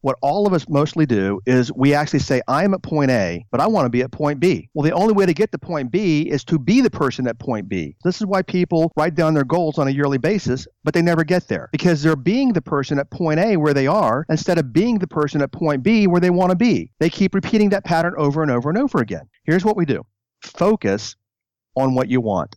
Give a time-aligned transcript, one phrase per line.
[0.00, 3.60] what all of us mostly do is we actually say, I'm at point A, but
[3.60, 4.68] I want to be at point B.
[4.74, 7.38] Well, the only way to get to point B is to be the person at
[7.38, 7.96] point B.
[8.04, 11.24] This is why people write down their goals on a yearly basis, but they never
[11.24, 14.72] get there because they're being the person at point A where they are instead of
[14.72, 16.90] being the person at point B where they want to be.
[17.00, 19.28] They keep repeating that pattern over and over and over again.
[19.44, 20.02] Here's what we do
[20.42, 21.16] focus
[21.76, 22.56] on what you want.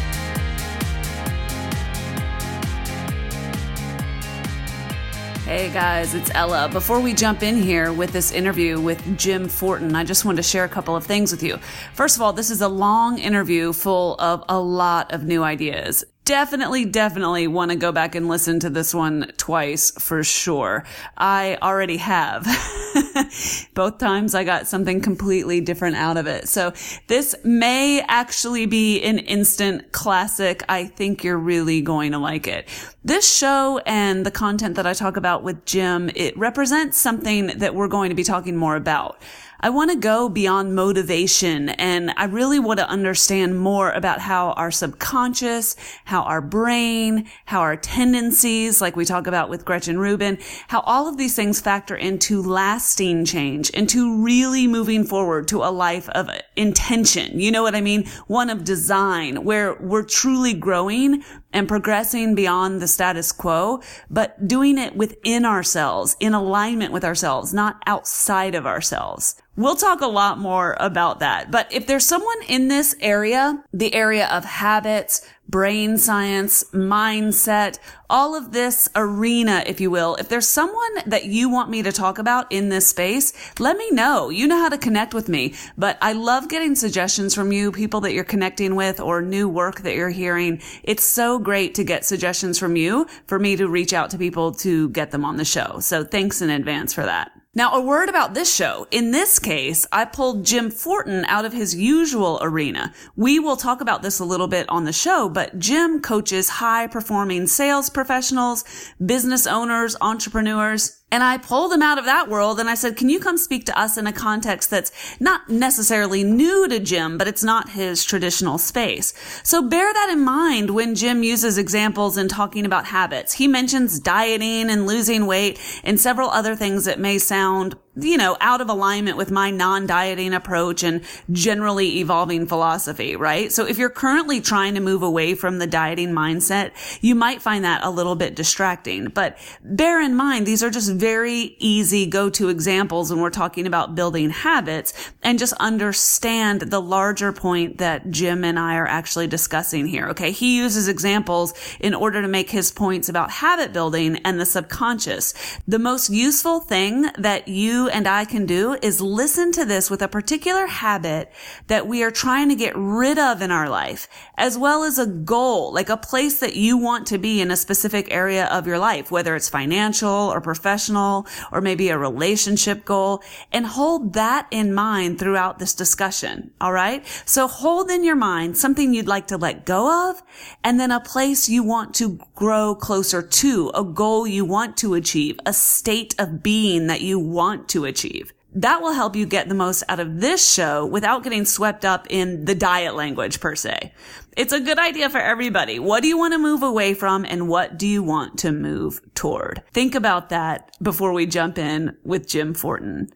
[5.51, 6.69] Hey guys, it's Ella.
[6.69, 10.43] Before we jump in here with this interview with Jim Fortin, I just wanted to
[10.43, 11.57] share a couple of things with you.
[11.93, 16.05] First of all, this is a long interview full of a lot of new ideas
[16.25, 20.85] definitely, definitely want to go back and listen to this one twice for sure.
[21.17, 22.45] I already have.
[23.73, 26.47] Both times I got something completely different out of it.
[26.47, 26.73] So
[27.07, 30.63] this may actually be an instant classic.
[30.69, 32.67] I think you're really going to like it.
[33.03, 37.73] This show and the content that I talk about with Jim, it represents something that
[37.73, 39.21] we're going to be talking more about.
[39.63, 44.53] I want to go beyond motivation and I really want to understand more about how
[44.53, 50.39] our subconscious, how our brain, how our tendencies, like we talk about with Gretchen Rubin,
[50.69, 55.69] how all of these things factor into lasting change, into really moving forward to a
[55.69, 57.39] life of intention.
[57.39, 58.07] You know what I mean?
[58.25, 61.23] One of design where we're truly growing
[61.53, 67.53] and progressing beyond the status quo, but doing it within ourselves, in alignment with ourselves,
[67.53, 69.35] not outside of ourselves.
[69.57, 71.51] We'll talk a lot more about that.
[71.51, 77.77] But if there's someone in this area, the area of habits, brain science, mindset,
[78.09, 81.91] all of this arena, if you will, if there's someone that you want me to
[81.91, 84.29] talk about in this space, let me know.
[84.29, 87.99] You know how to connect with me, but I love getting suggestions from you, people
[88.01, 90.61] that you're connecting with or new work that you're hearing.
[90.83, 94.53] It's so great to get suggestions from you for me to reach out to people
[94.53, 95.79] to get them on the show.
[95.81, 97.40] So thanks in advance for that.
[97.53, 98.87] Now, a word about this show.
[98.91, 102.93] In this case, I pulled Jim Fortin out of his usual arena.
[103.17, 106.87] We will talk about this a little bit on the show, but Jim coaches high
[106.87, 108.63] performing sales professionals,
[109.05, 113.09] business owners, entrepreneurs, and I pulled him out of that world and I said, can
[113.09, 117.27] you come speak to us in a context that's not necessarily new to Jim, but
[117.27, 119.13] it's not his traditional space.
[119.43, 123.33] So bear that in mind when Jim uses examples in talking about habits.
[123.33, 128.37] He mentions dieting and losing weight and several other things that may sound you know,
[128.39, 133.51] out of alignment with my non-dieting approach and generally evolving philosophy, right?
[133.51, 136.71] So if you're currently trying to move away from the dieting mindset,
[137.01, 139.09] you might find that a little bit distracting.
[139.09, 143.93] But bear in mind, these are just very easy go-to examples when we're talking about
[143.93, 149.85] building habits and just understand the larger point that Jim and I are actually discussing
[149.85, 150.07] here.
[150.09, 150.31] Okay.
[150.31, 155.33] He uses examples in order to make his points about habit building and the subconscious.
[155.67, 160.01] The most useful thing that you and I can do is listen to this with
[160.01, 161.31] a particular habit
[161.67, 164.07] that we are trying to get rid of in our life,
[164.37, 167.57] as well as a goal, like a place that you want to be in a
[167.57, 173.23] specific area of your life, whether it's financial or professional or maybe a relationship goal
[173.51, 176.51] and hold that in mind throughout this discussion.
[176.59, 177.05] All right.
[177.25, 180.21] So hold in your mind something you'd like to let go of
[180.63, 184.93] and then a place you want to grow closer to, a goal you want to
[184.93, 188.33] achieve, a state of being that you want to achieve.
[188.53, 192.05] That will help you get the most out of this show without getting swept up
[192.09, 193.93] in the diet language per se.
[194.35, 195.79] It's a good idea for everybody.
[195.79, 199.01] What do you want to move away from and what do you want to move
[199.15, 199.63] toward?
[199.73, 203.09] Think about that before we jump in with Jim Fortin.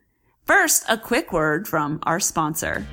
[0.46, 2.86] First, a quick word from our sponsor.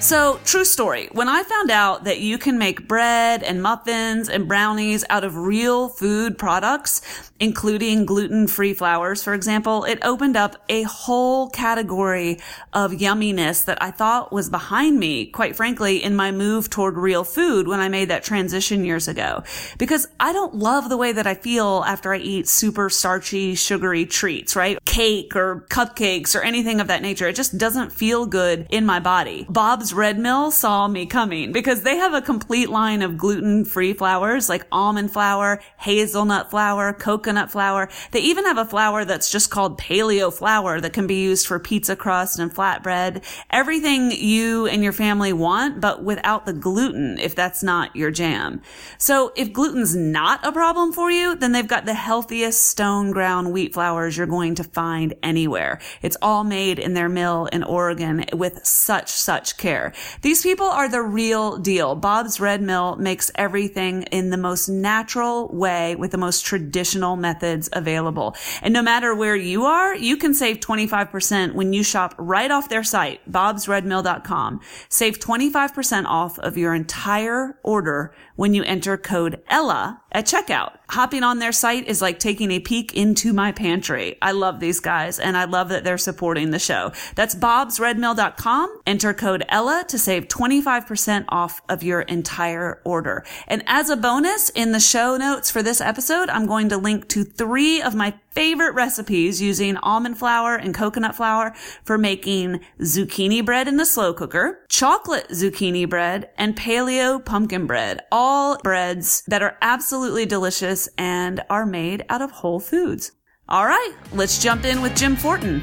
[0.00, 1.08] So, true story.
[1.10, 5.36] When I found out that you can make bread and muffins and brownies out of
[5.36, 12.38] real food products, including gluten-free flours, for example, it opened up a whole category
[12.72, 17.24] of yumminess that I thought was behind me, quite frankly, in my move toward real
[17.24, 19.42] food when I made that transition years ago.
[19.78, 24.06] Because I don't love the way that I feel after I eat super starchy, sugary
[24.06, 24.78] treats, right?
[24.84, 27.26] Cake or cupcakes or anything of that nature.
[27.26, 29.44] It just doesn't feel good in my body.
[29.48, 33.64] Bob's Bob's Red Mill saw me coming because they have a complete line of gluten
[33.64, 37.88] free flours like almond flour, hazelnut flour, coconut flour.
[38.10, 41.58] They even have a flour that's just called paleo flour that can be used for
[41.58, 43.24] pizza crust and flatbread.
[43.48, 48.60] Everything you and your family want, but without the gluten if that's not your jam.
[48.98, 53.52] So if gluten's not a problem for you, then they've got the healthiest stone ground
[53.52, 55.80] wheat flours you're going to find anywhere.
[56.02, 59.77] It's all made in their mill in Oregon with such, such care.
[60.22, 61.94] These people are the real deal.
[61.94, 67.68] Bob's Red Mill makes everything in the most natural way with the most traditional methods
[67.72, 68.34] available.
[68.62, 72.68] And no matter where you are, you can save 25% when you shop right off
[72.68, 74.60] their site, bobsredmill.com.
[74.88, 80.77] Save 25% off of your entire order when you enter code ELLA at checkout.
[80.90, 84.16] Hopping on their site is like taking a peek into my pantry.
[84.22, 86.92] I love these guys and I love that they're supporting the show.
[87.14, 88.80] That's bobsredmill.com.
[88.86, 93.24] Enter code ELLA to save 25% off of your entire order.
[93.46, 97.08] And as a bonus in the show notes for this episode, I'm going to link
[97.08, 101.52] to three of my favorite recipes using almond flour and coconut flour
[101.82, 108.00] for making zucchini bread in the slow cooker, chocolate zucchini bread, and paleo pumpkin bread.
[108.12, 113.10] All breads that are absolutely delicious and are made out of whole foods.
[113.48, 115.60] All right, let's jump in with Jim Fortin.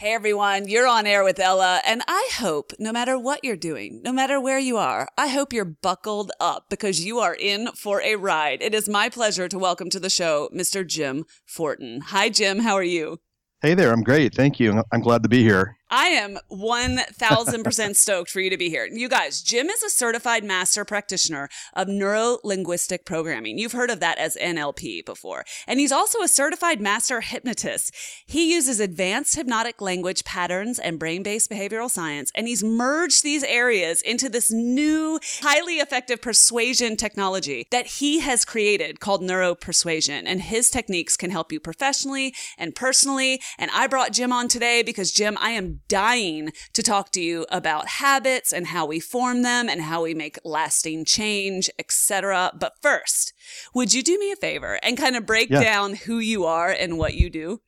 [0.00, 4.00] Hey everyone, you're on air with Ella, and I hope no matter what you're doing,
[4.02, 8.00] no matter where you are, I hope you're buckled up because you are in for
[8.00, 8.62] a ride.
[8.62, 10.86] It is my pleasure to welcome to the show Mr.
[10.86, 12.00] Jim Fortin.
[12.00, 12.60] Hi, Jim.
[12.60, 13.18] How are you?
[13.60, 13.92] Hey there.
[13.92, 14.34] I'm great.
[14.34, 14.82] Thank you.
[14.90, 15.76] I'm glad to be here.
[15.92, 18.86] I am 1000% stoked for you to be here.
[18.86, 23.58] You guys, Jim is a certified master practitioner of neuro linguistic programming.
[23.58, 25.44] You've heard of that as NLP before.
[25.66, 27.92] And he's also a certified master hypnotist.
[28.24, 32.30] He uses advanced hypnotic language patterns and brain based behavioral science.
[32.36, 38.44] And he's merged these areas into this new, highly effective persuasion technology that he has
[38.44, 40.28] created called neuro persuasion.
[40.28, 43.40] And his techniques can help you professionally and personally.
[43.58, 47.46] And I brought Jim on today because Jim, I am dying to talk to you
[47.50, 52.52] about habits and how we form them and how we make lasting change, etc.
[52.58, 53.32] But first,
[53.74, 55.62] would you do me a favor and kind of break yeah.
[55.62, 57.60] down who you are and what you do?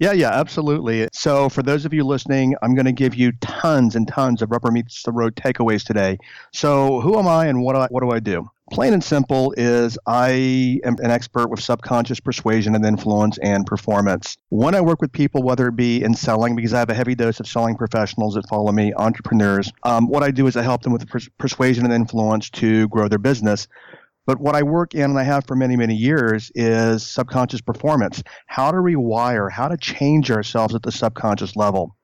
[0.00, 1.08] Yeah, yeah, absolutely.
[1.12, 4.50] So, for those of you listening, I'm going to give you tons and tons of
[4.50, 6.16] rubber meets the road takeaways today.
[6.54, 8.50] So, who am I and what do I, what do I do?
[8.70, 14.36] Plain and simple is I am an expert with subconscious persuasion and influence and performance.
[14.50, 17.16] When I work with people, whether it be in selling, because I have a heavy
[17.16, 20.82] dose of selling professionals that follow me, entrepreneurs, um, what I do is I help
[20.82, 23.66] them with pers- persuasion and influence to grow their business.
[24.24, 28.22] But what I work in and I have for many, many years is subconscious performance
[28.46, 31.96] how to rewire, how to change ourselves at the subconscious level.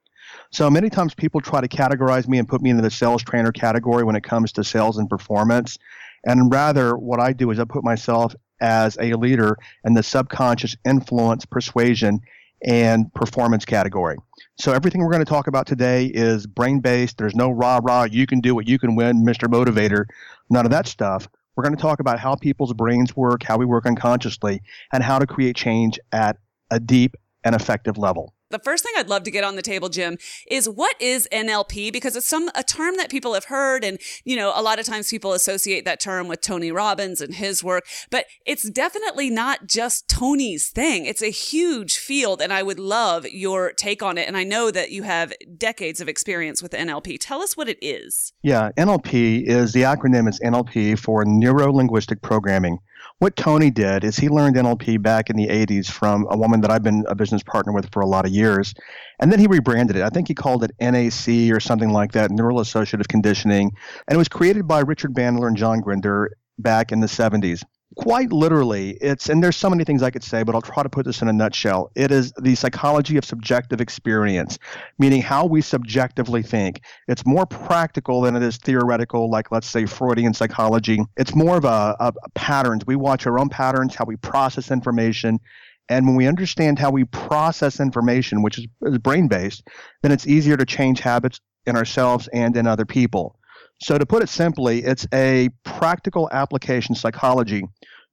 [0.50, 3.52] So many times people try to categorize me and put me into the sales trainer
[3.52, 5.78] category when it comes to sales and performance.
[6.26, 10.76] And rather, what I do is I put myself as a leader in the subconscious
[10.84, 12.20] influence, persuasion,
[12.62, 14.16] and performance category.
[14.58, 17.18] So everything we're going to talk about today is brain based.
[17.18, 19.48] There's no rah rah, you can do what you can win, Mr.
[19.48, 20.06] Motivator.
[20.50, 21.28] None of that stuff.
[21.54, 24.62] We're going to talk about how people's brains work, how we work unconsciously,
[24.92, 26.36] and how to create change at
[26.70, 28.34] a deep and effective level.
[28.50, 31.92] The first thing I'd love to get on the table, Jim, is what is NLP?
[31.92, 34.86] Because it's some a term that people have heard, and you know, a lot of
[34.86, 39.66] times people associate that term with Tony Robbins and his work, but it's definitely not
[39.66, 41.06] just Tony's thing.
[41.06, 44.28] It's a huge field, and I would love your take on it.
[44.28, 47.18] And I know that you have decades of experience with NLP.
[47.20, 48.32] Tell us what it is.
[48.42, 52.78] Yeah, NLP is the acronym is NLP for Neuro Linguistic Programming
[53.18, 56.70] what Tony did is he learned NLP back in the 80s from a woman that
[56.70, 58.74] I've been a business partner with for a lot of years.
[59.18, 60.02] And then he rebranded it.
[60.02, 63.72] I think he called it NAC or something like that, Neural Associative Conditioning.
[64.06, 67.62] And it was created by Richard Bandler and John Grinder back in the 70s
[67.96, 70.88] quite literally it's and there's so many things i could say but i'll try to
[70.88, 71.90] put this in a nutshell.
[71.94, 74.58] It is the psychology of subjective experience
[74.98, 76.82] meaning how we subjectively think.
[77.08, 81.00] It's more practical than it is theoretical like let's say freudian psychology.
[81.16, 82.86] It's more of a, a, patterns.
[82.86, 85.40] We watch our own patterns how we process information.
[85.88, 89.66] And when we understand how we process information which is, is brain based
[90.02, 93.38] then it's easier to change habits in ourselves and in other people
[93.78, 97.64] so, to put it simply, it's a practical application psychology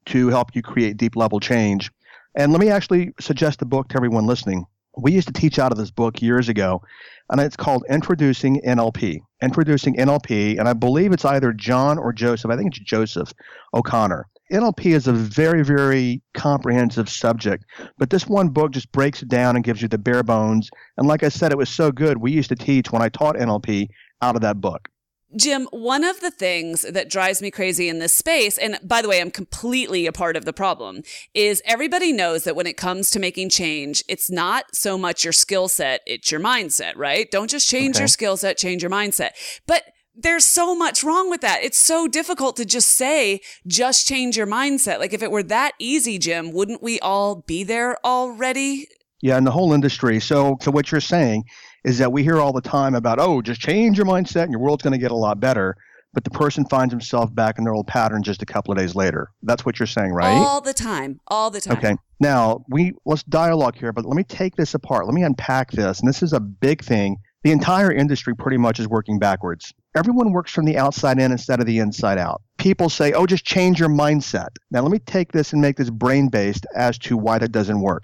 [0.08, 1.90] to help you create deep level change.
[2.36, 4.66] And let me actually suggest a book to everyone listening.
[4.98, 6.82] We used to teach out of this book years ago,
[7.30, 9.20] and it's called Introducing NLP.
[9.42, 12.52] Introducing NLP, and I believe it's either John or Joseph.
[12.52, 13.32] I think it's Joseph
[13.74, 14.28] O'Connor.
[14.52, 17.66] NLP is a very, very comprehensive subject,
[17.98, 20.70] but this one book just breaks it down and gives you the bare bones.
[20.98, 22.18] And like I said, it was so good.
[22.18, 23.88] We used to teach when I taught NLP
[24.22, 24.90] out of that book.
[25.36, 29.10] Jim, one of the things that drives me crazy in this space, and by the
[29.10, 31.02] way, I'm completely a part of the problem,
[31.34, 35.34] is everybody knows that when it comes to making change, it's not so much your
[35.34, 37.30] skill set, it's your mindset, right?
[37.32, 38.04] Don't just change okay.
[38.04, 39.32] your skill set, change your mindset.
[39.66, 39.84] But
[40.16, 41.64] there's so much wrong with that.
[41.64, 45.00] It's so difficult to just say, just change your mindset.
[45.00, 48.88] Like if it were that easy, Jim, wouldn't we all be there already?
[49.22, 50.20] Yeah, in the whole industry.
[50.20, 51.46] So, so what you're saying
[51.84, 54.62] is that we hear all the time about, oh, just change your mindset and your
[54.62, 55.76] world's going to get a lot better.
[56.14, 58.94] But the person finds himself back in their old pattern just a couple of days
[58.94, 59.32] later.
[59.42, 60.32] That's what you're saying, right?
[60.32, 61.20] All the time.
[61.28, 61.78] All the time.
[61.78, 61.96] Okay.
[62.20, 65.08] Now, we let's dialogue here, but let me take this apart.
[65.08, 66.00] Let me unpack this.
[66.00, 67.18] And this is a big thing.
[67.44, 69.74] The entire industry pretty much is working backwards.
[69.96, 72.42] Everyone works from the outside in instead of the inside out.
[72.58, 74.50] People say, oh, just change your mindset.
[74.72, 77.82] Now, let me take this and make this brain based as to why that doesn't
[77.82, 78.04] work.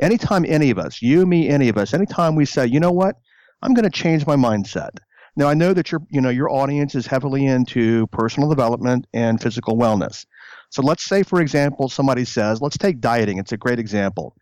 [0.00, 3.16] Anytime any of us, you, me, any of us, anytime we say, you know what,
[3.62, 4.90] I'm going to change my mindset.
[5.36, 9.42] Now I know that your you know your audience is heavily into personal development and
[9.42, 10.26] physical wellness.
[10.70, 14.36] So let's say for example somebody says, let's take dieting, it's a great example.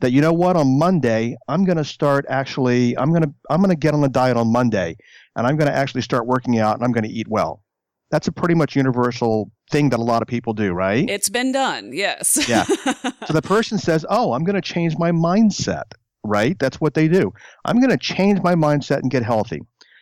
[0.00, 3.60] That you know what on Monday I'm going to start actually I'm going to I'm
[3.60, 4.96] going to get on the diet on Monday
[5.36, 7.62] and I'm going to actually start working out and I'm going to eat well.
[8.10, 11.08] That's a pretty much universal thing that a lot of people do, right?
[11.08, 12.48] It's been done, yes.
[12.48, 12.64] yeah.
[12.64, 15.92] So the person says, "Oh, I'm going to change my mindset."
[16.24, 16.58] Right?
[16.58, 17.32] That's what they do.
[17.64, 19.60] I'm going to change my mindset and get healthy.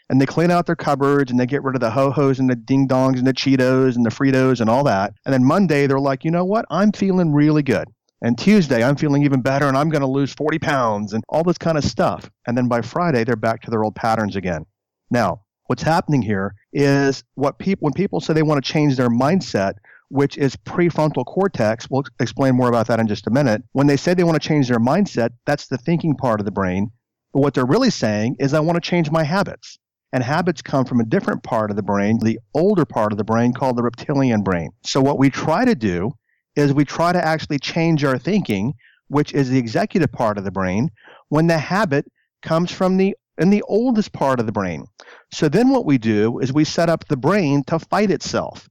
[0.08, 2.48] And they clean out their cupboards and they get rid of the ho hos and
[2.48, 5.14] the ding dongs and the Cheetos and the Fritos and all that.
[5.24, 6.64] And then Monday, they're like, you know what?
[6.70, 7.88] I'm feeling really good.
[8.22, 11.42] And Tuesday, I'm feeling even better and I'm going to lose 40 pounds and all
[11.44, 12.30] this kind of stuff.
[12.46, 14.64] And then by Friday, they're back to their old patterns again.
[15.10, 19.08] Now, what's happening here is what people when people say they want to change their
[19.08, 19.72] mindset
[20.10, 23.62] which is prefrontal cortex we'll explain more about that in just a minute.
[23.72, 26.52] When they say they want to change their mindset that's the thinking part of the
[26.52, 26.90] brain.
[27.32, 29.78] But what they're really saying is i want to change my habits.
[30.12, 33.24] And habits come from a different part of the brain the older part of the
[33.24, 34.68] brain called the reptilian brain.
[34.84, 36.12] So what we try to do
[36.56, 38.74] is we try to actually change our thinking
[39.08, 40.90] which is the executive part of the brain
[41.30, 42.04] when the habit
[42.42, 44.86] comes from the in the oldest part of the brain.
[45.32, 48.68] So then what we do is we set up the brain to fight itself.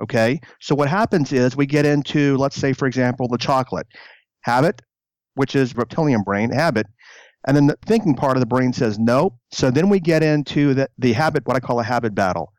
[0.00, 0.40] Okay?
[0.60, 3.86] So what happens is we get into, let's say, for example, the chocolate
[4.42, 4.82] habit,
[5.34, 6.86] which is reptilian brain habit.
[7.46, 9.38] And then the thinking part of the brain says no.
[9.50, 12.52] So then we get into the, the habit, what I call a habit battle.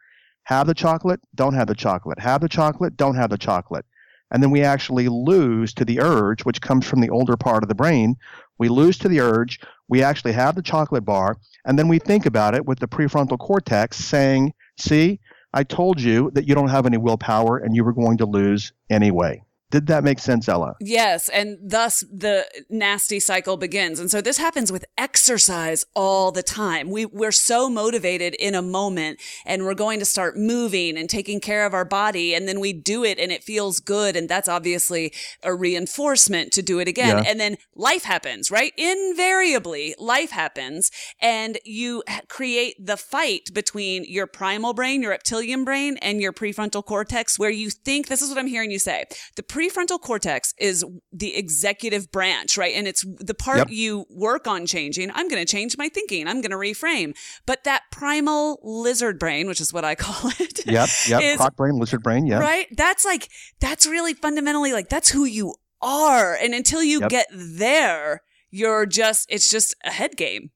[0.44, 2.20] Have the chocolate, don't have the chocolate.
[2.20, 3.86] Have the chocolate, don't have the chocolate.
[4.32, 7.70] And then we actually lose to the urge, which comes from the older part of
[7.70, 8.16] the brain.
[8.58, 9.60] We lose to the urge
[9.92, 13.38] we actually have the chocolate bar, and then we think about it with the prefrontal
[13.38, 15.20] cortex saying, see,
[15.54, 18.72] I told you that you don't have any willpower and you were going to lose
[18.90, 19.44] anyway.
[19.72, 20.76] Did that make sense, Ella?
[20.82, 21.30] Yes.
[21.30, 24.00] And thus the nasty cycle begins.
[24.00, 26.90] And so this happens with exercise all the time.
[26.90, 31.40] We, we're so motivated in a moment and we're going to start moving and taking
[31.40, 32.36] care of our body.
[32.36, 34.18] And then we do it and it feels good.
[34.18, 37.24] And that's obviously a reinforcement to do it again.
[37.24, 37.30] Yeah.
[37.30, 38.74] And then life happens, right?
[38.78, 45.98] Invariably, life happens and you create the fight between your primal brain, your reptilian brain
[46.02, 49.06] and your prefrontal cortex where you think this is what I'm hearing you say.
[49.38, 52.74] The prefrontal cortex is the executive branch, right?
[52.76, 53.70] And it's the part yep.
[53.70, 55.12] you work on changing.
[55.12, 56.28] I'm going to change my thinking.
[56.28, 57.16] I'm going to reframe.
[57.46, 60.66] But that primal lizard brain, which is what I call it.
[60.66, 60.90] Yep.
[61.08, 61.22] Yep.
[61.22, 62.26] Is, brain, lizard brain.
[62.26, 62.40] Yeah.
[62.40, 62.68] Right.
[62.76, 66.36] That's like, that's really fundamentally like, that's who you are.
[66.36, 67.10] And until you yep.
[67.10, 70.52] get there, you're just, it's just a head game.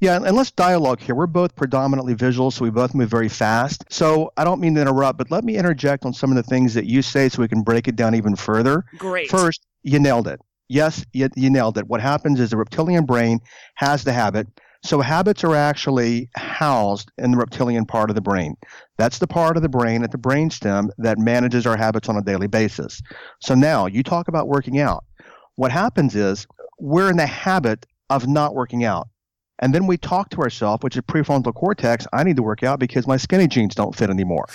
[0.00, 1.14] Yeah, and let's dialogue here.
[1.14, 3.84] We're both predominantly visual, so we both move very fast.
[3.90, 6.74] So I don't mean to interrupt, but let me interject on some of the things
[6.74, 8.84] that you say so we can break it down even further.
[8.98, 9.30] Great.
[9.30, 10.40] First, you nailed it.
[10.68, 11.88] Yes, you, you nailed it.
[11.88, 13.40] What happens is the reptilian brain
[13.74, 14.46] has the habit.
[14.82, 18.54] So habits are actually housed in the reptilian part of the brain.
[18.96, 22.22] That's the part of the brain at the brainstem that manages our habits on a
[22.22, 23.02] daily basis.
[23.40, 25.04] So now you talk about working out.
[25.56, 26.46] What happens is
[26.78, 29.08] we're in the habit of not working out.
[29.60, 32.80] And then we talk to ourselves, which is prefrontal cortex, I need to work out
[32.80, 34.46] because my skinny jeans don't fit anymore.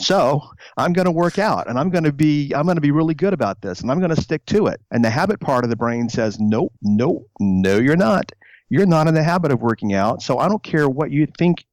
[0.00, 0.42] So
[0.76, 3.14] I'm going to work out and I'm going to be I'm going to be really
[3.14, 4.80] good about this and I'm going to stick to it.
[4.90, 8.32] And the habit part of the brain says, nope, nope, no, you're not.
[8.70, 10.22] You're not in the habit of working out.
[10.22, 11.64] So I don't care what you think,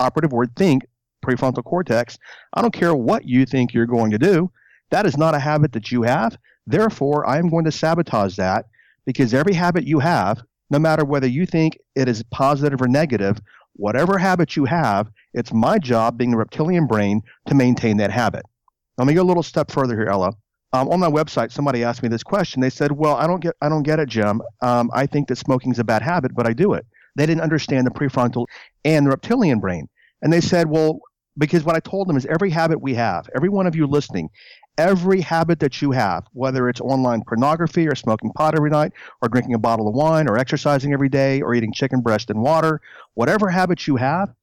[0.00, 0.86] operative word think,
[1.24, 2.18] prefrontal cortex.
[2.54, 4.50] I don't care what you think you're going to do.
[4.90, 6.38] That is not a habit that you have.
[6.66, 8.66] Therefore, I am going to sabotage that
[9.04, 13.38] because every habit you have no matter whether you think it is positive or negative,
[13.74, 18.44] whatever habit you have, it's my job, being a reptilian brain, to maintain that habit.
[18.96, 20.32] Let me go a little step further here, Ella.
[20.72, 22.60] Um, on my website, somebody asked me this question.
[22.60, 24.42] They said, "Well, I don't get, I don't get it, Jim.
[24.60, 26.84] Um, I think that smoking is a bad habit, but I do it."
[27.18, 28.46] They didn't understand the prefrontal
[28.84, 29.88] and the reptilian brain.
[30.22, 31.00] And they said, well,
[31.38, 34.28] because what I told them is every habit we have, every one of you listening,
[34.76, 38.92] every habit that you have, whether it's online pornography or smoking pot every night
[39.22, 42.42] or drinking a bottle of wine or exercising every day or eating chicken breast and
[42.42, 42.80] water,
[43.14, 44.34] whatever habit you have,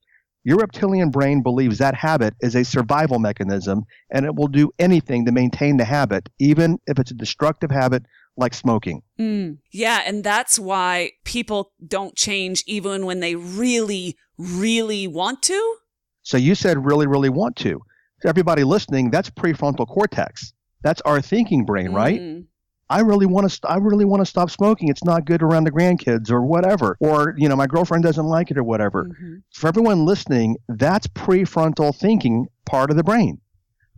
[0.43, 5.25] your reptilian brain believes that habit is a survival mechanism and it will do anything
[5.25, 8.03] to maintain the habit, even if it's a destructive habit
[8.37, 9.01] like smoking.
[9.19, 10.01] Mm, yeah.
[10.05, 15.77] And that's why people don't change even when they really, really want to.
[16.25, 17.79] So you said really, really want to.
[18.25, 20.53] Everybody listening, that's prefrontal cortex.
[20.82, 22.20] That's our thinking brain, right?
[22.20, 22.46] Mm.
[22.89, 23.50] I really want to.
[23.50, 24.89] St- I really want to stop smoking.
[24.89, 26.98] It's not good around the grandkids or whatever.
[27.00, 29.05] Or you know, my girlfriend doesn't like it or whatever.
[29.05, 29.44] Mhm.
[29.53, 33.39] For everyone listening, that's prefrontal thinking part of the brain,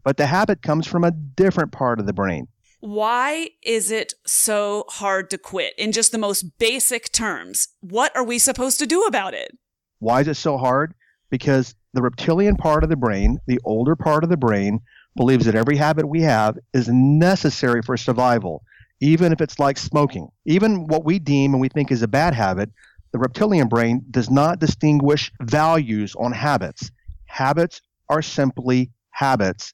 [0.03, 2.47] but the habit comes from a different part of the brain.
[2.81, 5.73] Why is it so hard to quit?
[5.77, 9.57] In just the most basic terms, what are we supposed to do about it?
[9.99, 10.93] Why is it so hard?
[11.29, 14.79] Because the reptilian part of the brain, the older part of the brain,
[15.15, 18.63] believes that every habit we have is necessary for survival,
[18.99, 20.29] even if it's like smoking.
[20.45, 22.69] Even what we deem and we think is a bad habit,
[23.11, 26.91] the reptilian brain does not distinguish values on habits.
[27.25, 29.73] Habits are simply habits,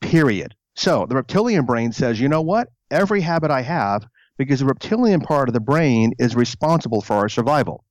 [0.00, 0.54] period.
[0.74, 2.68] So the reptilian brain says, you know what?
[2.90, 4.06] Every habit I have,
[4.38, 7.84] because the reptilian part of the brain is responsible for our survival.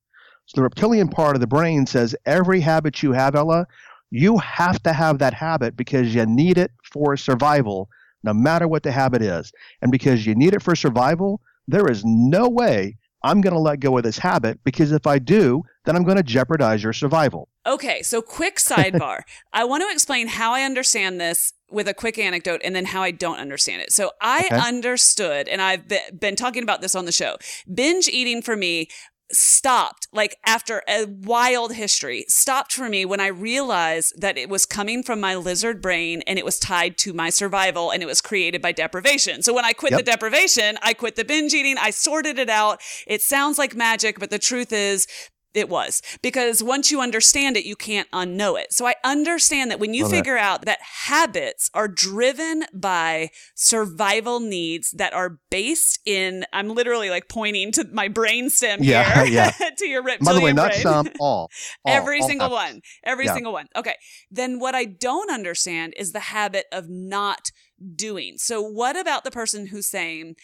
[0.46, 3.66] So the reptilian part of the brain says every habit you have, Ella,
[4.10, 7.88] you have to have that habit because you need it for survival,
[8.22, 9.52] no matter what the habit is.
[9.82, 13.80] And because you need it for survival, there is no way I'm going to let
[13.80, 17.48] go of this habit because if I do, then I'm going to jeopardize your survival.
[17.66, 19.22] Okay, so quick sidebar.
[19.54, 23.02] I want to explain how I understand this with a quick anecdote and then how
[23.02, 23.92] I don't understand it.
[23.92, 24.58] So I Okay.
[24.60, 25.88] understood, and I've
[26.20, 27.36] been talking about this on the show.
[27.72, 28.88] Binge eating for me
[29.32, 34.66] stopped like after a wild history stopped for me when i realized that it was
[34.66, 38.20] coming from my lizard brain and it was tied to my survival and it was
[38.20, 40.00] created by deprivation so when i quit Yep.
[40.00, 44.18] the deprivation i quit the binge eating i sorted it out it sounds like magic
[44.20, 45.06] but the truth is
[45.54, 48.72] it was because once you understand it, you can't unknow it.
[48.72, 54.40] So I understand that when you Love figure out that habits are driven by survival
[54.40, 59.32] needs that are based in, I'm literally like pointing to my brain stem Yeah, here,
[59.60, 59.70] yeah.
[59.78, 60.82] to your reptilian By the way, not brain.
[60.82, 61.50] some, all.
[61.84, 62.72] all Every all single habits.
[62.74, 62.80] one.
[63.04, 63.34] Every Yeah.
[63.34, 63.66] single one.
[63.76, 63.94] Okay.
[64.30, 67.50] Then what I don't understand is the habit of not
[67.96, 68.34] doing.
[68.38, 70.36] So what about the person who's saying,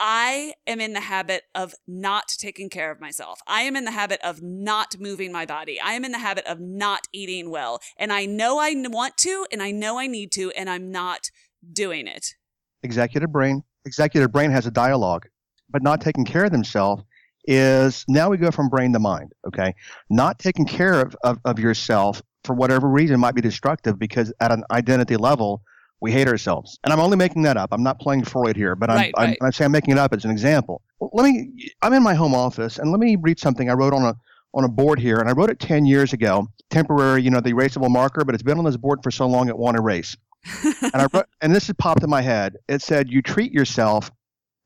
[0.00, 3.40] I am in the habit of not taking care of myself.
[3.46, 5.80] I am in the habit of not moving my body.
[5.80, 7.80] I am in the habit of not eating well.
[7.96, 11.30] And I know I want to, and I know I need to, and I'm not
[11.72, 12.34] doing it.
[12.82, 15.26] executive brain executive brain has a dialogue
[15.70, 17.02] but not taking care of themselves
[17.46, 19.74] is now we go from brain to mind okay
[20.10, 24.52] not taking care of, of, of yourself for whatever reason might be destructive because at
[24.52, 25.62] an identity level
[26.00, 28.90] we hate ourselves and i'm only making that up i'm not playing freud here but
[28.90, 29.38] i'm, Right, I'm, right.
[29.42, 32.34] I'm saying i'm making it up as an example let me i'm in my home
[32.34, 34.14] office and let me read something i wrote on a
[34.54, 37.52] on a board here and i wrote it 10 years ago temporary you know the
[37.52, 40.16] erasable marker but it's been on this board for so long it won't erase
[40.62, 42.56] and I wrote, and this has popped in my head.
[42.68, 44.10] It said, "You treat yourself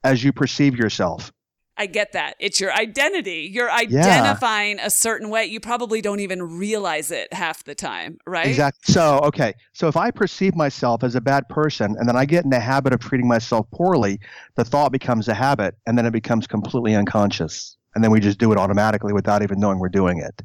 [0.05, 1.33] as you perceive yourself."
[1.79, 2.35] I get that.
[2.41, 3.49] It's your identity.
[3.53, 5.45] You're identifying a certain way.
[5.47, 8.49] You probably don't even realize it half the time, right?
[8.49, 8.93] Exactly.
[8.93, 9.55] So, okay.
[9.73, 12.59] So if I perceive myself as a bad person, and then I get in the
[12.59, 14.19] habit of treating myself poorly,
[14.57, 18.39] the thought becomes a habit, and then it becomes completely unconscious, and then we just
[18.39, 20.43] do it automatically without even knowing we're doing it.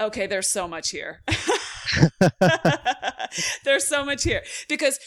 [0.00, 1.22] Okay, there's so much here.
[3.64, 4.98] there's so much here because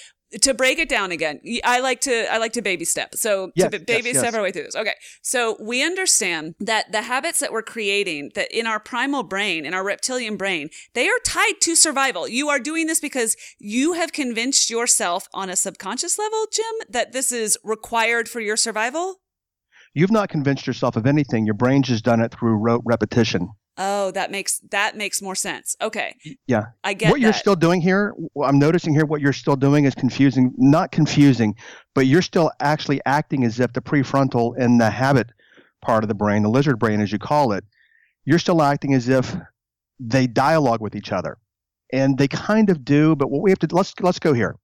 [0.41, 3.15] to break it down again, I like to I like to baby step.
[3.15, 4.33] So Yes, to baby yes, step yes.
[4.33, 4.75] our way through this.
[4.75, 9.65] Okay, so we understand that the habits that we're creating, that in our primal brain,
[9.65, 12.27] in our reptilian brain, they are tied to survival.
[12.27, 17.11] You are doing this because you have convinced yourself on a subconscious level, Jim, that
[17.11, 19.21] this is required for your survival.
[19.93, 21.45] You've not convinced yourself of anything.
[21.45, 23.49] Your brain's just done it through rote repetition.
[23.77, 25.75] Oh, that makes that makes more sense.
[25.81, 26.15] Okay,
[26.47, 26.67] Yeah.
[26.83, 29.93] I get what you're still doing here, I'm noticing here, what you're still doing is
[29.93, 31.55] confusing, not confusing,
[31.93, 35.27] but you're still actually acting as if the prefrontal and the habit
[35.81, 37.65] part of the brain, the lizard brain as you call it,
[38.23, 39.35] you're still acting as if
[39.99, 41.37] they dialogue with each other.
[41.91, 44.55] And they kind of do, but what we have to let's let's go here.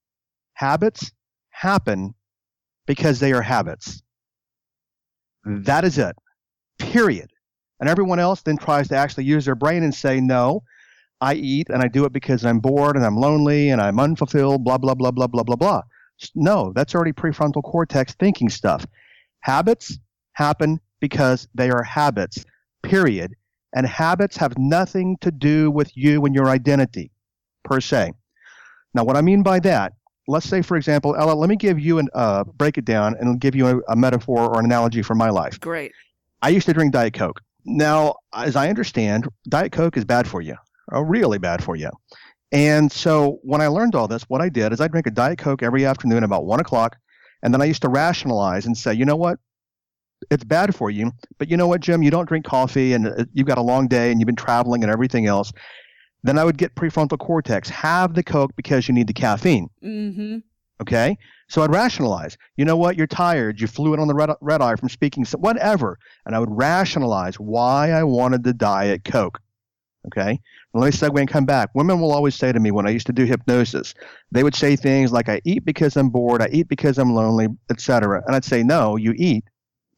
[0.54, 1.12] Habits
[1.50, 2.14] happen
[2.88, 4.02] because they are habits.
[5.46, 6.16] That is it.
[6.80, 7.30] Period.
[7.82, 10.64] And everyone else then tries to actually use their brain and say, no,
[11.20, 14.64] I eat and I do it because I'm bored and I'm lonely and I'm unfulfilled,
[14.64, 15.82] blah, blah, blah, blah, blah, blah, blah.
[16.36, 18.86] No, that's already prefrontal cortex thinking stuff.
[19.42, 19.98] Habits
[20.34, 22.46] happen because they are habits,
[22.84, 23.34] period.
[23.74, 27.12] And habits have nothing to do with you and your identity,
[27.64, 28.12] per se.
[28.94, 29.94] Now, what I mean by that,
[30.28, 33.40] let's say, for example, Ella, let me give you an uh, break it down and
[33.40, 35.60] give you a, a metaphor or an analogy from my life.
[35.60, 35.94] Great.
[36.42, 37.42] I used to drink Diet Coke.
[37.66, 40.56] Now, as I understand, Diet Coke is bad for you,
[40.94, 41.90] uh, really bad for you.
[42.52, 45.40] And so when I learned all this, what I did is I drank a Diet
[45.40, 46.98] Coke every afternoon about one o'clock.
[47.44, 49.40] And then I used to rationalize and say, you know what?
[50.30, 51.12] It's bad for you.
[51.38, 52.04] But you know what, Jim?
[52.04, 54.84] You don't drink coffee and uh, you've got a long day and you've been traveling
[54.84, 55.52] and everything else.
[56.24, 57.70] Then I would get prefrontal cortex.
[57.70, 59.70] Have the Coke because you need the caffeine.
[59.84, 60.40] Mm-hmm.
[60.82, 61.18] Okay.
[61.52, 62.38] So I'd rationalize.
[62.56, 62.96] You know what?
[62.96, 63.60] You're tired.
[63.60, 66.00] You flew in on the red, red eye from speaking, whatever.
[66.26, 69.42] And I would rationalize why I wanted the Diet Coke.
[70.08, 70.40] Okay.
[70.74, 71.70] let me segue and come back.
[71.76, 73.94] Women will always say to me when I used to do hypnosis,
[74.32, 77.50] they would say things like, I eat because I'm bored, I eat because I'm lonely,
[77.70, 78.24] etc.
[78.26, 79.44] And I'd say, No, you eat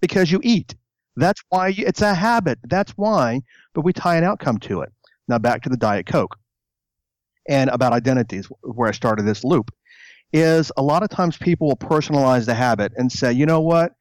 [0.02, 0.74] because you eat.
[1.18, 2.58] That's why you, it's a habit.
[2.64, 3.42] That's why,
[3.76, 4.92] but we tie an outcome to it.
[5.28, 6.36] Now back to the Diet Coke
[7.48, 9.72] and about identities, where I started this loop,
[10.34, 13.94] is a lot of times people will personalize the habit and say, you know what?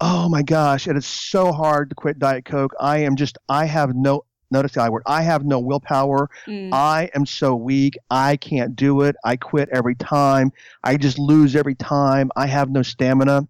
[0.00, 2.74] Oh my gosh, it is so hard to quit Diet Coke.
[2.80, 6.28] I am just, I have no, notice the I word, I have no willpower.
[6.46, 6.72] Mm.
[6.72, 7.96] I am so weak.
[8.10, 9.14] I can't do it.
[9.24, 10.52] I quit every time.
[10.82, 12.30] I just lose every time.
[12.34, 13.46] I have no stamina.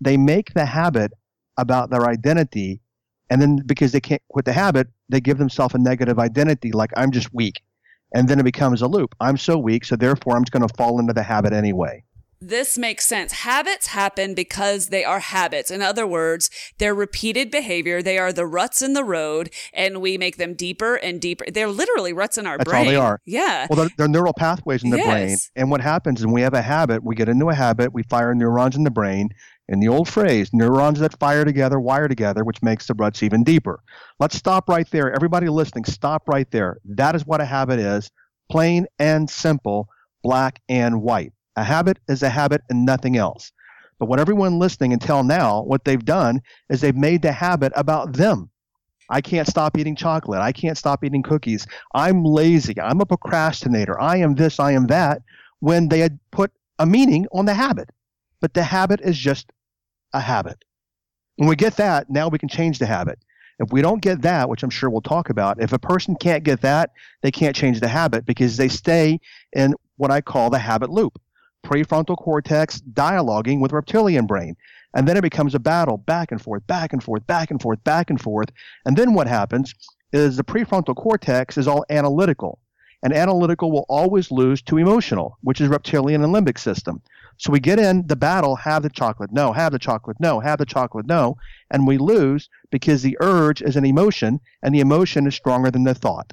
[0.00, 1.12] They make the habit
[1.56, 2.80] about their identity.
[3.30, 6.92] And then because they can't quit the habit, they give themselves a negative identity like
[6.96, 7.62] I'm just weak.
[8.14, 9.14] And then it becomes a loop.
[9.20, 12.04] I'm so weak, so therefore I'm just going to fall into the habit anyway.
[12.40, 13.32] This makes sense.
[13.32, 15.72] Habits happen because they are habits.
[15.72, 18.00] In other words, they're repeated behavior.
[18.00, 21.44] They are the ruts in the road, and we make them deeper and deeper.
[21.52, 22.86] They're literally ruts in our That's brain.
[22.86, 23.20] all they are.
[23.26, 23.66] Yeah.
[23.68, 25.30] Well, they're, they're neural pathways in the brain.
[25.30, 25.50] Yes.
[25.56, 28.04] And what happens is when we have a habit, we get into a habit, we
[28.04, 29.30] fire neurons in the brain.
[29.68, 33.44] In the old phrase, neurons that fire together wire together, which makes the ruts even
[33.44, 33.80] deeper.
[34.18, 35.14] Let's stop right there.
[35.14, 36.78] Everybody listening, stop right there.
[36.86, 38.10] That is what a habit is
[38.50, 39.88] plain and simple,
[40.22, 41.32] black and white.
[41.56, 43.52] A habit is a habit and nothing else.
[43.98, 48.14] But what everyone listening until now, what they've done is they've made the habit about
[48.14, 48.48] them.
[49.10, 50.40] I can't stop eating chocolate.
[50.40, 51.66] I can't stop eating cookies.
[51.94, 52.80] I'm lazy.
[52.80, 54.00] I'm a procrastinator.
[54.00, 54.60] I am this.
[54.60, 55.22] I am that.
[55.60, 57.90] When they had put a meaning on the habit.
[58.40, 59.50] But the habit is just
[60.12, 60.64] a habit.
[61.36, 63.18] When we get that, now we can change the habit.
[63.58, 66.44] If we don't get that, which I'm sure we'll talk about, if a person can't
[66.44, 66.90] get that,
[67.22, 69.20] they can't change the habit because they stay
[69.52, 71.18] in what I call the habit loop
[71.64, 74.56] prefrontal cortex dialoguing with reptilian brain.
[74.94, 77.82] And then it becomes a battle back and forth, back and forth, back and forth,
[77.84, 78.48] back and forth.
[78.86, 79.74] And then what happens
[80.12, 82.58] is the prefrontal cortex is all analytical.
[83.02, 87.02] And analytical will always lose to emotional, which is reptilian and limbic system.
[87.38, 90.58] So we get in the battle, have the chocolate, no, have the chocolate, no, have
[90.58, 91.36] the chocolate, no,
[91.70, 95.84] and we lose because the urge is an emotion and the emotion is stronger than
[95.84, 96.32] the thought.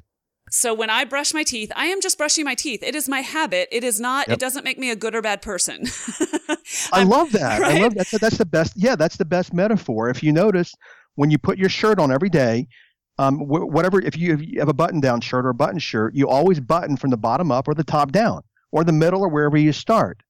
[0.50, 2.82] So when I brush my teeth, I am just brushing my teeth.
[2.82, 3.68] It is my habit.
[3.72, 4.34] It is not, Yep.
[4.36, 5.84] it doesn't make me a good or bad person.
[6.92, 7.62] I love that.
[7.62, 8.08] I love that.
[8.20, 8.72] That's the best.
[8.76, 10.08] Yeah, that's the best metaphor.
[10.08, 10.74] If you notice,
[11.16, 12.68] when you put your shirt on every day,
[13.18, 16.14] um, wh- whatever, if you, if you have a button-down shirt or a button shirt,
[16.14, 18.42] you always button from the bottom up or the top down
[18.72, 20.22] or the middle or wherever you start.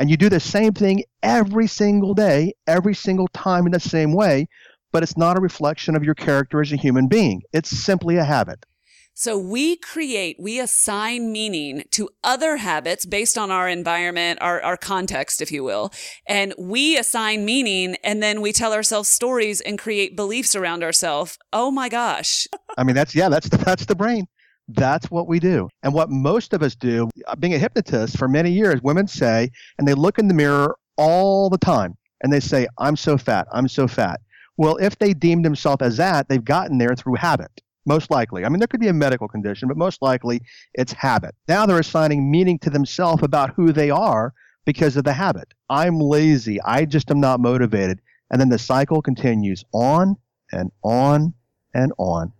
[0.00, 4.14] And you do the same thing every single day, every single time in the same
[4.14, 4.48] way,
[4.92, 7.42] but it's not a reflection of your character as a human being.
[7.52, 8.64] It's simply a habit.
[9.12, 14.78] So we create, we assign meaning to other habits based on our environment, our, our
[14.78, 15.92] context, if you will.
[16.26, 21.36] And we assign meaning and then we tell ourselves stories and create beliefs around ourselves.
[21.52, 22.48] Oh my gosh.
[22.78, 24.26] I mean, that's yeah, that's the, that's the brain.
[24.74, 25.68] That's what we do.
[25.82, 29.50] And what most of us do, uh, being a hypnotist for many years, women say,
[29.78, 33.48] and they look in the mirror all the time and they say, I'm so fat,
[33.52, 34.20] I'm so fat.
[34.56, 37.50] Well, if they deem themselves as that, they've gotten there through habit,
[37.86, 38.44] most likely.
[38.44, 40.42] I mean, there could be a medical condition, but most likely
[40.74, 41.34] it's habit.
[41.48, 44.34] Now they're assigning meaning to themselves about who they are
[44.66, 45.52] because of the habit.
[45.68, 48.00] I'm lazy, I just am not motivated.
[48.30, 50.16] And then the cycle continues on
[50.52, 51.34] and on
[51.74, 52.32] and on.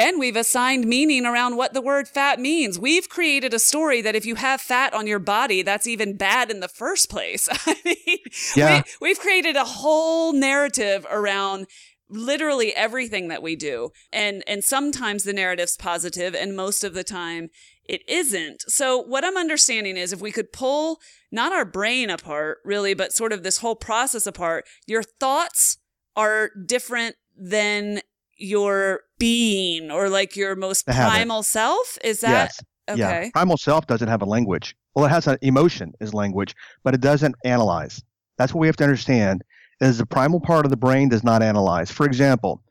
[0.00, 2.78] And we've assigned meaning around what the word fat means.
[2.78, 6.50] We've created a story that if you have fat on your body, that's even bad
[6.50, 7.50] in the first place.
[7.66, 8.18] I mean,
[8.56, 8.82] Yeah.
[9.00, 11.66] we, we've created a whole narrative around
[12.08, 13.90] literally everything that we do.
[14.10, 17.50] And, and sometimes the narrative's positive and most of the time
[17.84, 18.62] it isn't.
[18.68, 20.98] So what I'm understanding is if we could pull
[21.30, 25.76] not our brain apart really, but sort of this whole process apart, your thoughts
[26.16, 28.00] are different than
[28.38, 31.96] your being or like your most primal self.
[32.02, 32.52] Is that
[32.88, 32.98] yes.
[32.98, 33.24] okay?
[33.24, 33.30] Yeah.
[33.32, 34.74] Primal self doesn't have a language.
[34.96, 38.02] Well, it has an emotion is language, but it doesn't analyze.
[38.36, 39.44] That's what we have to understand
[39.80, 41.90] is the primal part of the brain does not analyze.
[41.90, 42.62] For example,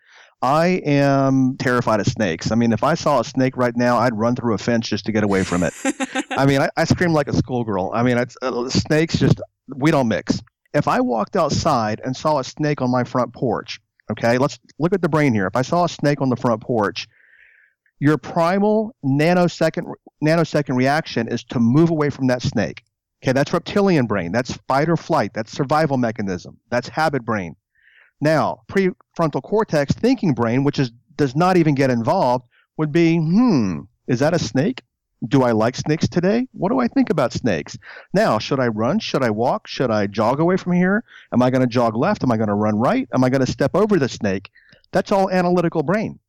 [0.41, 2.51] I am terrified of snakes.
[2.51, 5.05] I mean, if I saw a snake right now, I'd run through a fence just
[5.05, 5.73] to get away from it.
[6.31, 7.91] I mean, I, I scream like a schoolgirl.
[7.93, 10.41] I mean, it's, uh, snakes just, we don't mix.
[10.73, 13.79] If I walked outside and saw a snake on my front porch,
[14.11, 15.47] okay, let's look at the brain here.
[15.47, 17.07] If I saw a snake on the front porch,
[17.99, 19.91] your primal nanosecond
[20.23, 22.83] nanosecond reaction is to move away from that snake.
[23.21, 24.31] Okay, that's reptilian brain.
[24.31, 25.33] That's fight or flight.
[25.33, 26.57] That's survival mechanism.
[26.69, 27.55] That's habit brain.
[28.21, 32.45] Now, prefrontal cortex thinking brain, which is does not even get involved,
[32.77, 34.81] would be, hmm, is that a snake?
[35.27, 36.47] Do I like snakes today?
[36.53, 37.77] What do I think about snakes?
[38.13, 38.99] Now, should I run?
[38.99, 39.67] Should I walk?
[39.67, 41.03] Should I jog away from here?
[41.33, 42.23] Am I going to jog left?
[42.23, 43.07] Am I going to run right?
[43.13, 44.49] Am I going to step over the snake?
[44.91, 46.19] That's all analytical brain.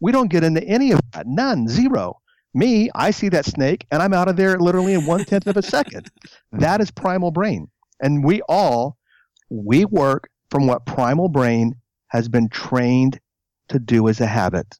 [0.00, 1.26] We don't get into any of that.
[1.26, 2.20] None, zero.
[2.52, 5.56] Me, I see that snake and I'm out of there literally in one tenth of
[5.56, 6.10] a second.
[6.50, 7.70] That is primal brain.
[8.00, 8.96] And we all,
[9.50, 11.76] we work from what primal brain
[12.08, 13.20] has been trained
[13.68, 14.79] to do as a habit.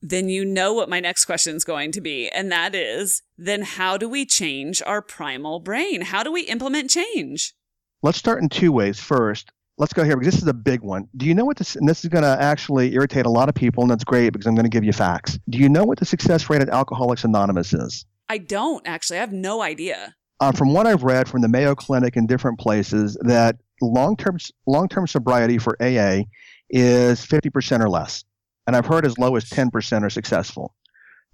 [0.00, 2.28] Then you know what my next question is going to be.
[2.28, 6.02] And that is then how do we change our primal brain?
[6.02, 7.54] How do we implement change?
[8.02, 9.00] Let's start in two ways.
[9.00, 11.08] First, let's go here because this is a big one.
[11.16, 13.54] Do you know what this, and this is going to actually irritate a lot of
[13.54, 15.38] people, and that's great because I'm going to give you facts.
[15.48, 18.06] Do you know what the success rate at Alcoholics Anonymous is?
[18.28, 19.18] I don't actually.
[19.18, 20.14] I have no idea.
[20.40, 25.06] Uh, from what I've read from the Mayo Clinic and different places, that long-term long-term
[25.06, 26.22] sobriety for AA
[26.70, 28.24] is 50% or less,
[28.68, 30.74] and I've heard as low as 10% are successful.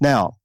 [0.00, 0.36] Now,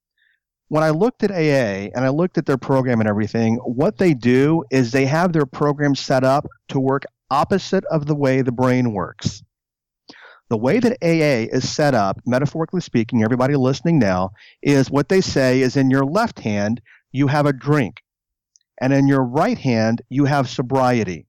[0.69, 4.15] when I looked at AA and I looked at their program and everything, what they
[4.15, 8.51] do is they have their program set up to work opposite of the way the
[8.51, 9.43] brain works.
[10.49, 14.31] The way that AA is set up, metaphorically speaking, everybody listening now,
[14.63, 18.01] is what they say is in your left hand, you have a drink,
[18.81, 21.27] and in your right hand, you have sobriety.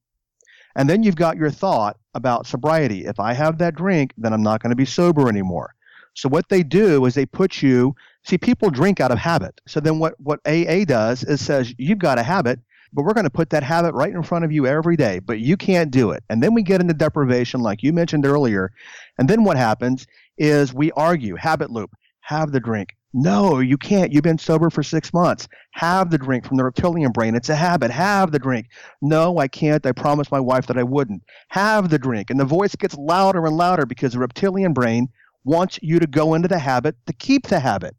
[0.75, 3.05] And then you've got your thought about sobriety.
[3.07, 5.75] If I have that drink, then I'm not going to be sober anymore.
[6.15, 7.95] So what they do is they put you
[8.25, 9.61] see people drink out of habit.
[9.67, 12.61] So then what what AA does is says you've got a habit
[12.93, 15.39] but we're going to put that habit right in front of you every day, but
[15.39, 16.25] you can't do it.
[16.29, 18.73] And then we get into deprivation, like you mentioned earlier.
[19.19, 20.07] And then what happens
[20.39, 22.97] is we argue, habit loop, have the drink.
[23.13, 24.13] No, you can't.
[24.13, 25.49] You've been sober for six months.
[25.73, 27.35] Have the drink from the reptilian brain.
[27.35, 27.91] It's a habit.
[27.91, 28.69] Have the drink.
[29.03, 29.85] No, I can't.
[29.85, 31.23] I promised my wife that I wouldn't.
[31.49, 32.31] Have the drink.
[32.31, 35.09] And the voice gets louder and louder because the reptilian brain
[35.45, 37.97] wants you to go into the habit to keep the habit.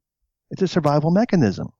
[0.49, 1.73] It's a survival mechanism.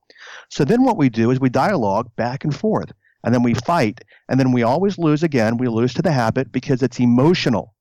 [0.50, 2.92] So then what we do is we dialogue back and forth
[3.24, 5.56] and then we fight, and then we always lose again.
[5.56, 7.74] We lose to the habit because it's emotional.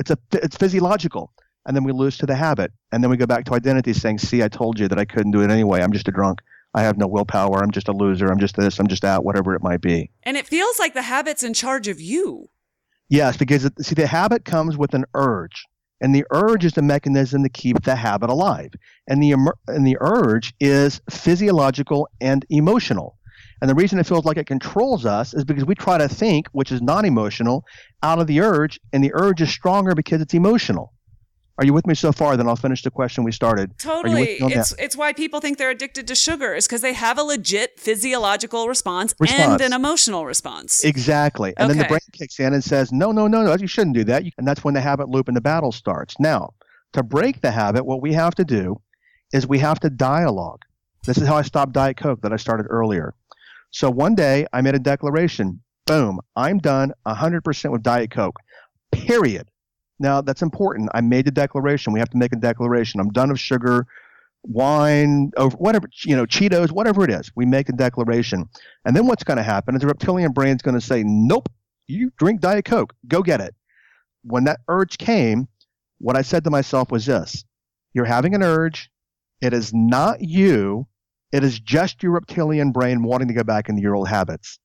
[0.00, 1.32] It's a it's physiological,
[1.66, 4.18] and then we lose to the habit, and then we go back to identity, saying,
[4.18, 5.82] "See, I told you that I couldn't do it anyway.
[5.82, 6.40] I'm just a drunk.
[6.74, 7.62] I have no willpower.
[7.62, 8.28] I'm just a loser.
[8.28, 8.78] I'm just this.
[8.78, 9.24] I'm just that.
[9.24, 12.48] Whatever it might be." And it feels like the habit's in charge of you.
[13.08, 15.66] Yes, because see, the habit comes with an urge.
[16.00, 18.72] And the urge is the mechanism to keep the habit alive.
[19.06, 19.32] And the,
[19.68, 23.16] and the urge is physiological and emotional.
[23.60, 26.48] And the reason it feels like it controls us is because we try to think,
[26.50, 27.64] which is non emotional,
[28.02, 30.92] out of the urge, and the urge is stronger because it's emotional.
[31.58, 32.36] Are you with me so far?
[32.36, 33.78] Then I'll finish the question we started.
[33.78, 34.38] Totally.
[34.40, 34.82] It's that?
[34.82, 38.68] it's why people think they're addicted to sugar is because they have a legit physiological
[38.68, 40.82] response, response, and an emotional response.
[40.82, 41.52] Exactly.
[41.58, 41.78] And okay.
[41.78, 44.24] then the brain kicks in and says, no, no, no, no, you shouldn't do that.
[44.38, 46.18] And that's when the habit loop and the battle starts.
[46.18, 46.54] Now,
[46.94, 48.80] to break the habit, what we have to do
[49.32, 50.62] is we have to dialogue.
[51.04, 53.14] This is how I stopped Diet Coke that I started earlier.
[53.70, 55.60] So one day I made a declaration.
[55.86, 58.38] Boom, I'm done 100% with Diet Coke.
[58.92, 59.48] Period.
[60.02, 60.90] Now that's important.
[60.94, 61.92] I made the declaration.
[61.92, 62.98] We have to make a declaration.
[63.00, 63.86] I'm done with sugar,
[64.42, 67.30] wine, over whatever you know, Cheetos, whatever it is.
[67.36, 68.48] We make a declaration,
[68.84, 71.48] and then what's going to happen is the reptilian brain's going to say, "Nope,
[71.86, 72.94] you drink Diet Coke.
[73.06, 73.54] Go get it."
[74.24, 75.46] When that urge came,
[75.98, 77.44] what I said to myself was this:
[77.94, 78.90] You're having an urge.
[79.40, 80.88] It is not you.
[81.30, 84.58] It is just your reptilian brain wanting to go back into your old habits.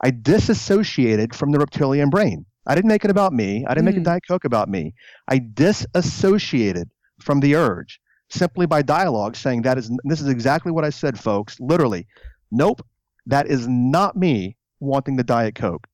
[0.00, 2.46] I disassociated from the reptilian brain.
[2.66, 3.64] I didn't make it about me.
[3.66, 3.86] I didn't mm.
[3.86, 4.04] make a hmm.
[4.04, 4.94] Diet Coke about me.
[5.28, 8.00] I disassociated from the urge
[8.30, 11.58] simply by dialogue saying that is this is exactly what I said, folks.
[11.60, 12.06] Literally.
[12.50, 12.82] Nope,
[13.26, 15.86] that is not me wanting the Diet Coke.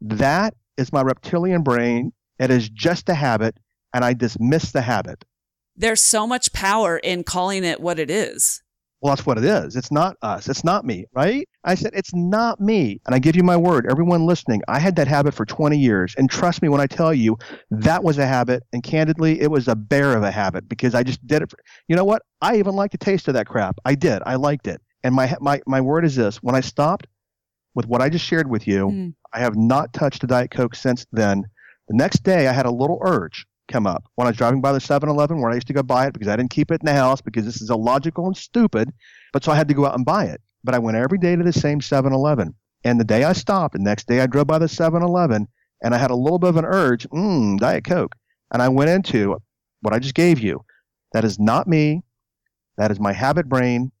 [0.00, 2.12] That is my reptilian brain.
[2.38, 3.56] It is just a habit,
[3.92, 5.24] and I dismiss the habit.
[5.76, 8.62] There's so much power in calling it what it is.
[9.00, 9.76] Well, that's what it is.
[9.76, 10.48] It's not us.
[10.48, 11.48] It's not me, right?
[11.62, 13.00] I said, it's not me.
[13.06, 16.14] And I give you my word, everyone listening, I had that habit for 20 years.
[16.18, 17.36] And trust me when I tell you,
[17.70, 18.64] that was a habit.
[18.72, 21.50] And candidly, it was a bear of a habit because I just did it.
[21.50, 22.22] For, you know what?
[22.42, 23.76] I even liked the taste of that crap.
[23.84, 24.20] I did.
[24.26, 24.80] I liked it.
[25.04, 27.06] And my, my, my word is this when I stopped
[27.74, 29.14] with what I just shared with you, mm.
[29.32, 31.44] I have not touched a Diet Coke since then.
[31.86, 33.46] The next day, I had a little urge.
[33.68, 35.82] Come up when I was driving by the 7 Eleven where I used to go
[35.82, 38.36] buy it because I didn't keep it in the house because this is illogical and
[38.36, 38.92] stupid.
[39.32, 40.40] But so I had to go out and buy it.
[40.64, 42.54] But I went every day to the same 7 Eleven.
[42.84, 45.48] And the day I stopped, the next day I drove by the 7 Eleven
[45.82, 48.16] and I had a little bit of an urge, mmm, Diet Coke.
[48.52, 49.36] And I went into
[49.82, 50.64] what I just gave you.
[51.12, 52.02] That is not me.
[52.76, 53.92] That is my habit brain.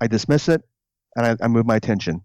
[0.00, 0.62] I dismiss it
[1.16, 2.22] and I, I move my attention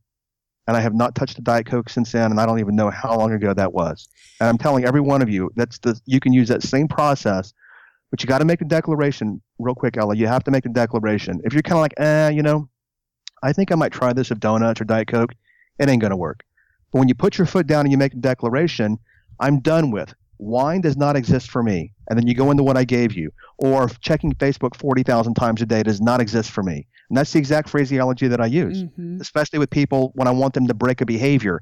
[0.67, 2.89] and I have not touched a Diet Coke since then, and I don't even know
[2.89, 4.08] how long ago that was.
[4.39, 7.54] And I'm telling every one of you that's the you can use that same process,
[8.12, 10.15] but you got to make a declaration real quick, Ella.
[10.15, 11.41] You have to make a declaration.
[11.43, 12.69] If you're kind of like, eh, you know,
[13.41, 15.34] I think I might try this of donuts or Diet Coke,
[15.80, 16.43] it ain't gonna work.
[16.91, 18.97] But when you put your foot down and you make a declaration,
[19.39, 22.78] I'm done with wine does not exist for me, and then you go into what
[22.78, 26.88] I gave you, or checking Facebook 40,000 times a day does not exist for me.
[27.13, 29.21] And that's the exact phraseology that I use, mm-hmm.
[29.21, 31.62] especially with people when I want them to break a behavior.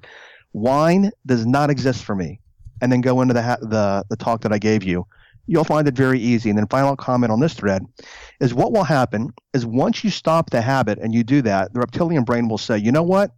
[0.53, 2.39] Wine does not exist for me.
[2.81, 5.05] And then go into the, ha- the, the talk that I gave you.
[5.47, 6.49] You'll find it very easy.
[6.49, 7.85] And then final comment on this thread
[8.39, 11.81] is what will happen is once you stop the habit and you do that, the
[11.81, 13.31] reptilian brain will say, you know what?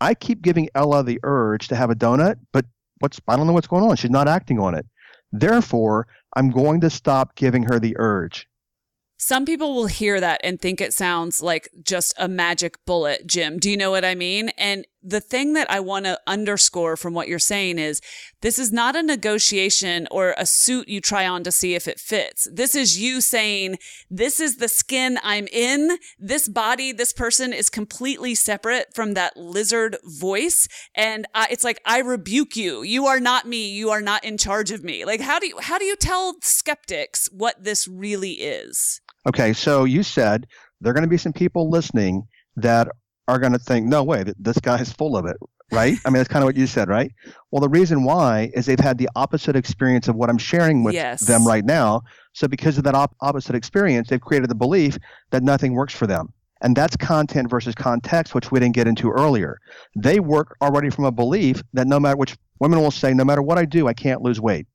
[0.00, 2.64] I keep giving Ella the urge to have a donut, but
[3.00, 3.96] what's I don't know what's going on.
[3.96, 4.86] She's not acting on it.
[5.32, 8.48] Therefore, I'm going to stop giving her the urge.
[9.22, 13.58] Some people will hear that and think it sounds like just a magic bullet, Jim.
[13.58, 14.48] Do you know what I mean?
[14.56, 18.00] And the thing that I want to underscore from what you're saying is
[18.40, 22.00] this is not a negotiation or a suit you try on to see if it
[22.00, 22.48] fits.
[22.50, 23.76] This is you saying,
[24.10, 25.98] this is the skin I'm in.
[26.18, 30.66] This body, this person is completely separate from that lizard voice.
[30.94, 32.82] And uh, it's like, I rebuke you.
[32.82, 33.70] You are not me.
[33.70, 35.04] You are not in charge of me.
[35.04, 39.02] Like, how do you, how do you tell skeptics what this really is?
[39.26, 40.46] Okay, so you said
[40.80, 42.88] there are going to be some people listening that
[43.28, 45.36] are going to think, no way, this guy's full of it,
[45.70, 45.96] right?
[46.04, 47.12] I mean, that's kind of what you said, right?
[47.50, 50.94] Well, the reason why is they've had the opposite experience of what I'm sharing with
[50.94, 51.20] yes.
[51.20, 52.02] them right now.
[52.32, 54.96] So, because of that op- opposite experience, they've created the belief
[55.30, 56.32] that nothing works for them.
[56.62, 59.58] And that's content versus context, which we didn't get into earlier.
[59.96, 63.42] They work already from a belief that no matter which women will say, no matter
[63.42, 64.66] what I do, I can't lose weight.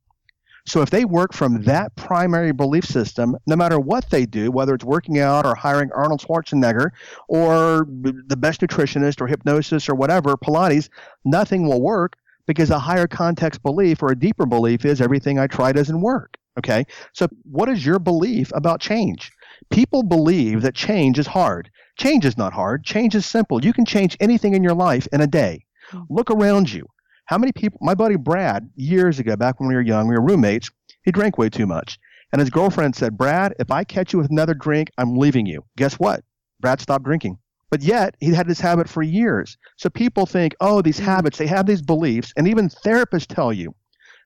[0.67, 4.73] So if they work from that primary belief system, no matter what they do, whether
[4.73, 6.89] it's working out or hiring Arnold Schwarzenegger
[7.27, 10.89] or the best nutritionist or hypnosis or whatever, Pilates,
[11.23, 12.15] nothing will work
[12.47, 16.37] because a higher context belief or a deeper belief is everything I try doesn't work.
[16.57, 16.85] Okay.
[17.13, 19.31] So what is your belief about change?
[19.69, 21.69] People believe that change is hard.
[21.97, 22.83] Change is not hard.
[22.83, 23.63] Change is simple.
[23.63, 25.65] You can change anything in your life in a day.
[25.89, 26.01] Hmm.
[26.09, 26.87] Look around you.
[27.25, 30.21] How many people, my buddy Brad, years ago, back when we were young, we were
[30.21, 30.69] roommates,
[31.03, 31.97] he drank way too much.
[32.31, 35.63] And his girlfriend said, Brad, if I catch you with another drink, I'm leaving you.
[35.77, 36.23] Guess what?
[36.59, 37.37] Brad stopped drinking.
[37.71, 39.57] But yet, he had this habit for years.
[39.77, 41.05] So people think, oh, these mm-hmm.
[41.05, 42.31] habits, they have these beliefs.
[42.37, 43.73] And even therapists tell you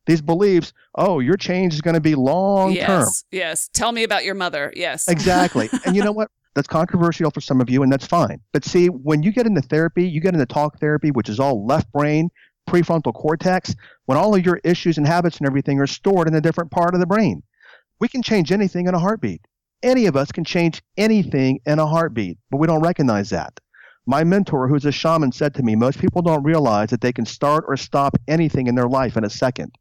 [0.06, 3.02] these beliefs, oh, your change is going to be long term.
[3.02, 3.70] Yes, yes.
[3.74, 4.74] Tell me about your mother.
[4.76, 5.08] Yes.
[5.08, 5.70] Exactly.
[5.86, 6.32] and you know what?
[6.56, 8.42] That's controversial for some of you, and that's fine.
[8.52, 11.66] But see, when you get into therapy, you get into talk therapy, which is all
[11.66, 12.30] left brain,
[12.70, 16.42] prefrontal cortex when all of your issues and habits and everything are stored in a
[16.42, 17.42] different part of the brain.
[18.00, 19.42] We can change anything in a heartbeat.
[19.82, 23.60] Any of us can change anything in a heartbeat, but we don't recognize that.
[24.06, 27.26] My mentor, who's a shaman, said to me, Most people don't realize that they can
[27.26, 29.76] start or stop anything in their life in a second.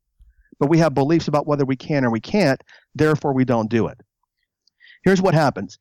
[0.59, 2.63] But we have beliefs about whether we can or we can't,
[2.95, 3.99] therefore, we don't do it.
[5.05, 5.79] Here's what happens.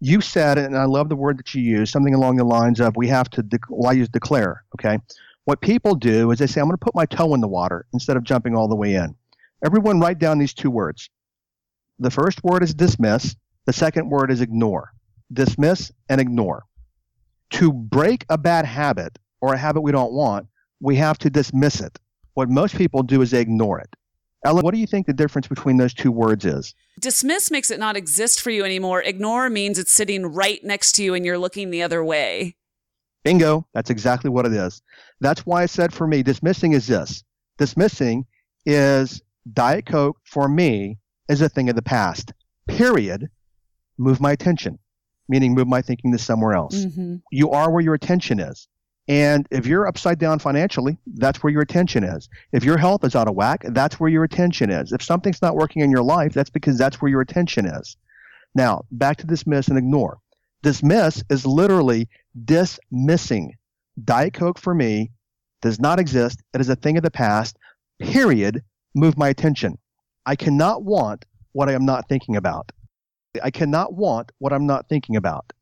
[0.00, 2.96] You said, and I love the word that you use, something along the lines of
[2.96, 4.98] we have to, de- well, I use declare, okay?
[5.48, 7.86] What people do is they say, I'm going to put my toe in the water
[7.94, 9.14] instead of jumping all the way in.
[9.64, 11.08] Everyone write down these two words.
[11.98, 13.34] The first word is dismiss,
[13.64, 14.90] the second word is ignore.
[15.32, 16.64] Dismiss and ignore.
[17.52, 20.48] To break a bad habit or a habit we don't want,
[20.80, 21.98] we have to dismiss it.
[22.34, 23.88] What most people do is they ignore it.
[24.44, 26.74] Ella, what do you think the difference between those two words is?
[27.00, 29.02] Dismiss makes it not exist for you anymore.
[29.02, 32.54] Ignore means it's sitting right next to you and you're looking the other way.
[33.24, 33.66] Bingo.
[33.74, 34.82] That's exactly what it is.
[35.20, 37.24] That's why I said for me, dismissing is this.
[37.58, 38.26] Dismissing
[38.64, 42.32] is Diet Coke for me is a thing of the past.
[42.66, 43.28] Period.
[43.98, 44.78] Move my attention,
[45.28, 46.84] meaning move my thinking to somewhere else.
[46.84, 47.16] Mm-hmm.
[47.32, 48.68] You are where your attention is.
[49.08, 52.28] And if you're upside down financially, that's where your attention is.
[52.52, 54.92] If your health is out of whack, that's where your attention is.
[54.92, 57.96] If something's not working in your life, that's because that's where your attention is.
[58.54, 60.18] Now, back to dismiss and ignore.
[60.62, 62.08] Dismiss is literally
[62.44, 63.54] dismissing.
[64.04, 65.10] Diet Coke for me
[65.62, 66.42] does not exist.
[66.54, 67.56] It is a thing of the past.
[67.98, 68.62] Period.
[68.94, 69.78] Move my attention.
[70.26, 72.70] I cannot want what I am not thinking about.
[73.42, 75.52] I cannot want what I'm not thinking about.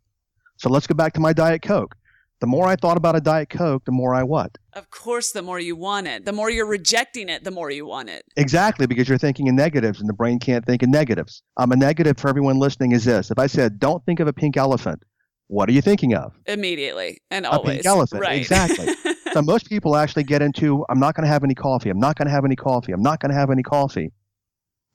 [0.57, 1.95] So let's go back to my Diet Coke.
[2.41, 4.59] The more I thought about a Diet Coke, the more I what?
[4.75, 6.27] Of course, the more you want it.
[6.27, 8.27] The more you're rejecting it, the more you want it.
[8.37, 11.43] Exactly, because you're thinking in negatives and the brain can't think in negatives.
[11.57, 13.31] Um, a negative for everyone listening is this.
[13.31, 15.03] If I said, don't think of a pink elephant,
[15.49, 16.33] what are you thinking of?
[16.47, 17.77] Immediately and a always.
[17.77, 18.21] pink elephant.
[18.21, 18.41] Right.
[18.41, 18.89] Exactly.
[19.33, 21.91] so most people actually get into, I'm not going to have any coffee.
[21.91, 22.93] I'm not going to have any coffee.
[22.93, 24.13] I'm not going to have any coffee.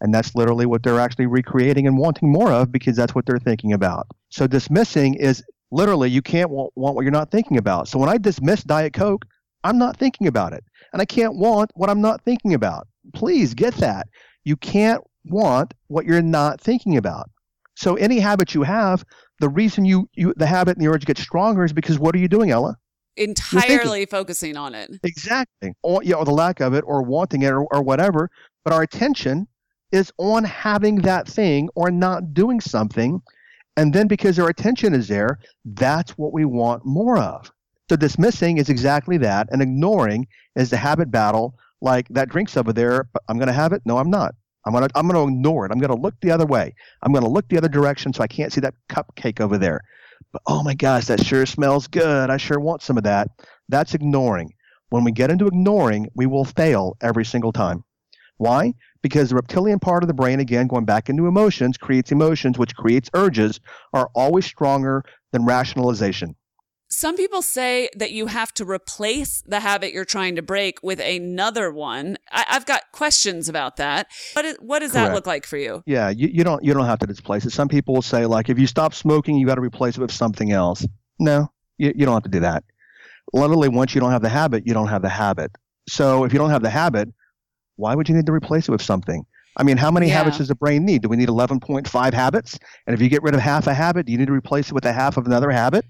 [0.01, 3.39] And that's literally what they're actually recreating and wanting more of because that's what they're
[3.39, 4.07] thinking about.
[4.29, 7.87] So dismissing is literally you can't want, want what you're not thinking about.
[7.87, 9.25] So when I dismiss Diet Coke,
[9.63, 10.63] I'm not thinking about it.
[10.91, 12.87] And I can't want what I'm not thinking about.
[13.13, 14.07] Please get that.
[14.43, 17.29] You can't want what you're not thinking about.
[17.75, 19.03] So any habit you have,
[19.41, 22.19] the reason you, you the habit and the urge get stronger is because what are
[22.19, 22.77] you doing, Ella?
[23.17, 24.91] Entirely focusing on it.
[25.03, 25.73] Exactly.
[25.83, 28.29] Or, yeah, or the lack of it or wanting it or, or whatever.
[28.63, 29.47] But our attention
[29.91, 33.21] is on having that thing or not doing something.
[33.75, 37.51] And then because our attention is there, that's what we want more of.
[37.89, 41.55] So dismissing is exactly that, and ignoring is the habit battle.
[41.81, 43.81] Like that drink's over there, but I'm going to have it.
[43.85, 44.35] No, I'm not.
[44.65, 45.71] I'm to I'm to ignore it.
[45.71, 46.73] I'm to look the other way.
[47.01, 49.81] I'm to look the other direction so I can't see that cupcake over there.
[50.31, 52.29] But oh my gosh, that sure smells good.
[52.29, 53.29] I sure want some of that.
[53.69, 54.53] That's ignoring.
[54.89, 57.83] When we get into ignoring, we will fail every single time.
[58.37, 58.73] Why?
[59.01, 62.75] Because the reptilian part of the brain, again, going back into emotions, creates emotions, which
[62.75, 63.59] creates urges,
[63.93, 66.35] are always stronger than rationalization.
[66.93, 70.99] Some people say that you have to replace the habit you're trying to break with
[70.99, 72.17] another one.
[72.31, 74.07] I, have got questions about that.
[74.33, 75.07] What, is, what does Correct.
[75.07, 75.83] that look like for you?
[75.85, 77.51] Yeah, you, you don't you don't have to displace it.
[77.51, 80.11] Some people will say like if you stop smoking, you got to replace it with
[80.11, 80.85] something else.
[81.17, 82.65] No, you, you don't have to do that.
[83.31, 85.51] Literally, once you don't have the habit, you don't have the habit.
[85.87, 87.07] So if you don't have the habit,
[87.77, 89.25] why would you need to replace it with something?
[89.55, 90.15] I mean, how many Yeah.
[90.17, 91.03] habits does the brain need?
[91.03, 92.59] Do we need 11.5 habits?
[92.85, 94.73] And if you get rid of half a habit, do you need to replace it
[94.73, 95.85] with a half of another habit?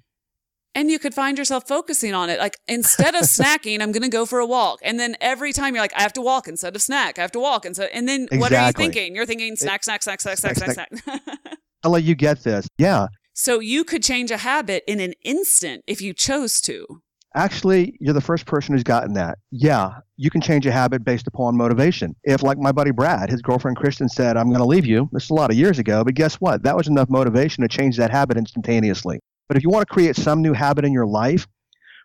[0.74, 2.39] And you could find yourself focusing on it.
[2.39, 4.80] Like instead of snacking, I'm going to go for a walk.
[4.84, 7.19] And then every time you're like, I have to walk instead of snack.
[7.19, 7.65] I have to walk.
[7.65, 9.15] And so, and then what are you thinking?
[9.15, 11.22] You're thinking snack, snack, snack, snack, snack, snack, Snack, snack.
[11.84, 12.67] I'll let you get this.
[12.78, 16.86] Yeah, so you could change a habit in an instant if you chose to.
[17.34, 19.38] Actually, you're the first person who's gotten that.
[19.51, 22.13] Yeah, you can change a habit based upon motivation.
[22.24, 25.24] If, like my buddy Brad, his girlfriend Kristen said, I'm going to leave you, this
[25.24, 26.63] is a lot of years ago, but guess what?
[26.63, 29.22] That was enough motivation to change that habit instantaneously.
[29.52, 31.45] But if you want to create some new habit in your life,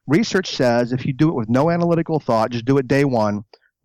[0.08, 3.44] research says if you do it with no analytical thought, just do it day one,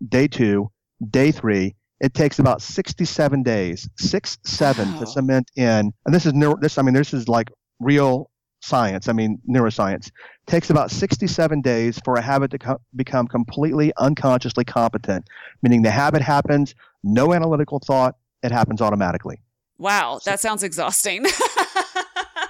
[0.09, 0.72] day two,
[1.12, 4.97] day three, it takes about 67 days, six, seven Wow.
[5.01, 5.93] to cement in.
[6.07, 8.32] And this is neuro, this, I mean, this is like real
[8.62, 9.07] science.
[9.07, 10.09] I mean, neuroscience
[10.47, 15.26] takes about 67 days for a habit to co- become completely unconsciously competent,
[15.62, 19.39] meaning the habit happens, no analytical thought, it happens automatically.
[19.78, 21.28] Wow, that sounds exhausting.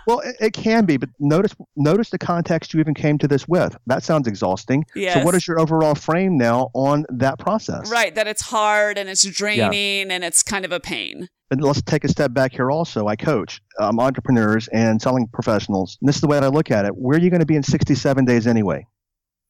[0.08, 3.48] Well, it, it can be, but notice notice the context you even came to this
[3.48, 3.76] with.
[3.88, 4.86] That sounds exhausting.
[4.96, 5.16] yes.
[5.16, 7.90] So, what is your overall frame now on that process?
[7.92, 11.28] Right, that it's hard and it's draining and it's kind of a pain.
[11.52, 12.72] And let's take a step back here.
[12.72, 15.98] Also, I coach um, entrepreneurs and selling professionals.
[16.00, 16.96] And this is the way that I look at it.
[16.96, 18.88] Where are you going to be in 67 days anyway?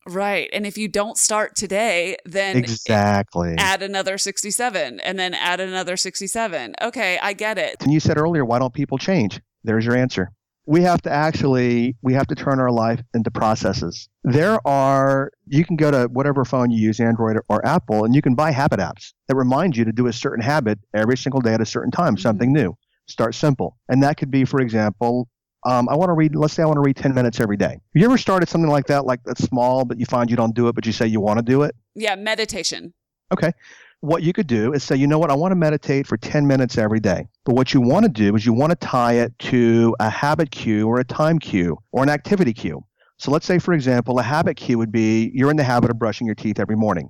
[0.07, 0.49] Right.
[0.51, 3.53] And if you don't start today, then Exactly.
[3.59, 6.73] add another 67 and then add another 67.
[6.81, 7.75] Okay, I get it.
[7.81, 9.39] And you said earlier, why don't people change?
[9.63, 10.31] There's your answer.
[10.66, 14.07] We have to actually, we have to turn our life into processes.
[14.24, 18.22] There are, you can go to whatever phone you use, Android or Apple, and you
[18.22, 21.53] can buy habit apps that remind you to do a certain habit every single day
[21.53, 22.76] at a certain time, something new.
[23.07, 23.78] Start simple.
[23.89, 25.28] And that could be, for example,
[25.66, 27.74] um, I want to read, let's say I want to read 10 minutes every day.
[27.74, 30.55] Have you ever started something like that, like that's small, but you find you don't
[30.55, 31.76] do it, but you say you want to do it?
[31.95, 32.93] Yeah, meditation.
[34.01, 36.45] What you could do is say, you know what, I want to meditate for 10
[36.45, 37.27] minutes every day.
[37.45, 40.51] But what you want to do is you want to tie it to a habit
[40.51, 42.83] cue or a time cue or an activity cue.
[43.17, 45.99] So let's say, for example, a habit cue would be you're in the habit of
[45.99, 47.09] brushing your teeth every morning.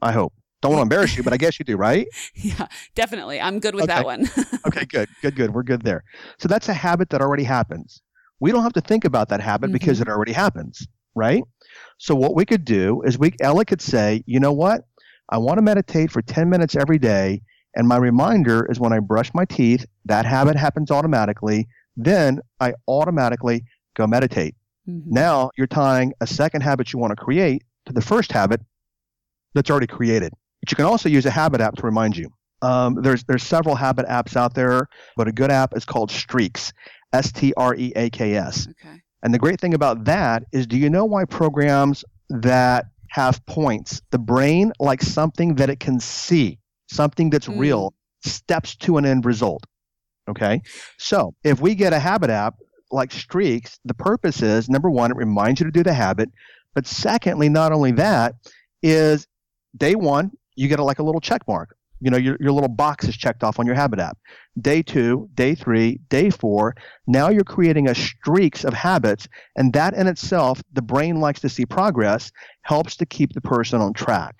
[0.00, 0.32] I hope.
[0.62, 2.06] Don't want to embarrass you, but I guess you do, right?
[2.34, 3.40] Yeah, definitely.
[3.40, 4.28] I'm good with that one.
[4.66, 5.54] Okay, good, good, good.
[5.54, 6.04] We're good there.
[6.38, 8.02] So that's a habit that already happens.
[8.40, 10.10] We don't have to think about that habit because mm-hmm.
[10.10, 11.42] it already happens, right?
[11.98, 14.84] So what we could do is we Ella could say, you know what?
[15.30, 17.40] I want to meditate for 10 minutes every day,
[17.76, 21.68] and my reminder is when I brush my teeth, that habit happens automatically.
[21.96, 23.64] Then I automatically
[23.96, 24.54] go meditate.
[24.88, 25.02] Mhm.
[25.06, 28.60] Now you're tying a second habit you want to create to the first habit
[29.54, 30.32] that's already created.
[30.60, 32.28] But you can also use a habit app to remind you.
[32.62, 36.72] Um, there's there's several habit apps out there, but a good app is called Streaks,
[37.12, 38.68] S T R E A K S.
[38.68, 39.00] Okay.
[39.22, 44.02] And the great thing about that is, do you know why programs that have points,
[44.10, 46.58] the brain likes something that it can see,
[46.90, 47.58] something that's Mm.
[47.58, 47.94] real,
[48.24, 49.64] steps to an end result.
[50.28, 50.62] Okay,
[50.98, 52.54] so if we get a habit app
[52.92, 56.30] like streaks, the purpose is number one, it reminds you to do the habit.
[56.74, 58.34] But secondly, not only that,
[58.82, 59.26] is
[59.76, 61.76] day one, you get a, like a little check mark.
[62.00, 64.18] You know, your, your little box is checked off on your habit app.
[64.60, 66.74] Day two, day three, day four,
[67.06, 69.28] now you're creating a streaks of habits.
[69.56, 72.32] And that in itself, the brain likes to see progress,
[72.62, 74.36] helps to keep the person on track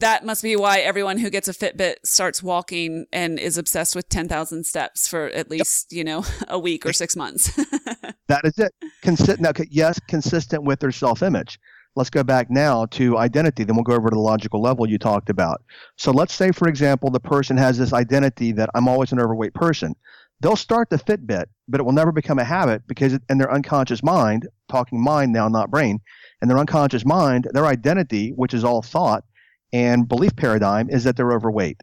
[0.00, 4.08] that must be why everyone who gets a Fitbit starts walking and is obsessed with
[4.08, 5.96] 10,000 steps for at least, yep.
[5.96, 7.54] you know, a week or six months.
[8.28, 8.72] that is it.
[9.02, 9.40] Consistent.
[9.40, 11.58] Now, yes, consistent with their self image.
[11.96, 13.62] Let's go back now to identity.
[13.62, 15.62] Then we'll go over to the logical level you talked about.
[15.96, 19.54] So let's say, for example, the person has this identity that I'm always an overweight
[19.54, 19.94] person.
[20.40, 24.02] They'll start the Fitbit, but it will never become a habit because in their unconscious
[24.02, 26.00] mind, talking mind now, not brain,
[26.42, 29.24] in their unconscious mind, their identity, which is all thought,
[29.72, 31.80] and belief paradigm is that they're overweight.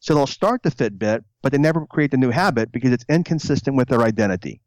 [0.00, 3.76] So they'll start the Fitbit, but they never create the new habit because it's inconsistent
[3.76, 4.60] with their identity.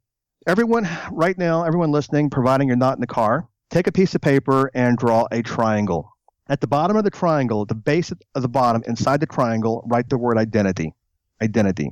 [0.47, 4.22] Everyone, right now, everyone listening, providing you're not in the car, take a piece of
[4.22, 6.11] paper and draw a triangle.
[6.49, 9.86] At the bottom of the triangle, at the base of the bottom, inside the triangle,
[9.89, 10.93] write the word identity.
[11.41, 11.91] Identity.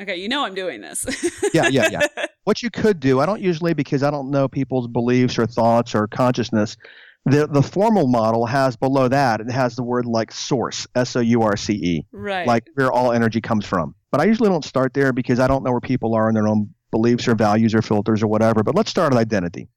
[0.00, 1.04] Okay, you know I'm doing this.
[1.54, 2.00] yeah, yeah, yeah.
[2.44, 5.94] What you could do, I don't usually because I don't know people's beliefs or thoughts
[5.94, 6.78] or consciousness.
[7.26, 11.20] The the formal model has below that it has the word like source, S O
[11.20, 12.06] U R C E.
[12.12, 12.46] Right.
[12.46, 13.94] Like where all energy comes from.
[14.10, 16.48] But I usually don't start there because I don't know where people are in their
[16.48, 18.62] own beliefs or values or filters or whatever.
[18.62, 19.68] But let's start with identity.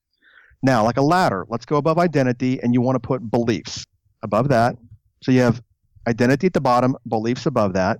[0.63, 3.85] Now, like a ladder, let's go above identity and you want to put beliefs
[4.23, 4.77] above that.
[5.21, 5.61] So you have
[6.07, 7.99] identity at the bottom, beliefs above that.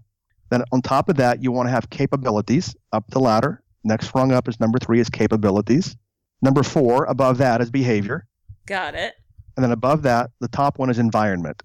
[0.50, 3.62] Then on top of that, you want to have capabilities up the ladder.
[3.84, 5.98] Next rung up is number three is capabilities.
[6.42, 8.26] Number four above that is behavior.
[8.66, 9.14] Got it.
[9.58, 11.62] And then above that, the top one is environment.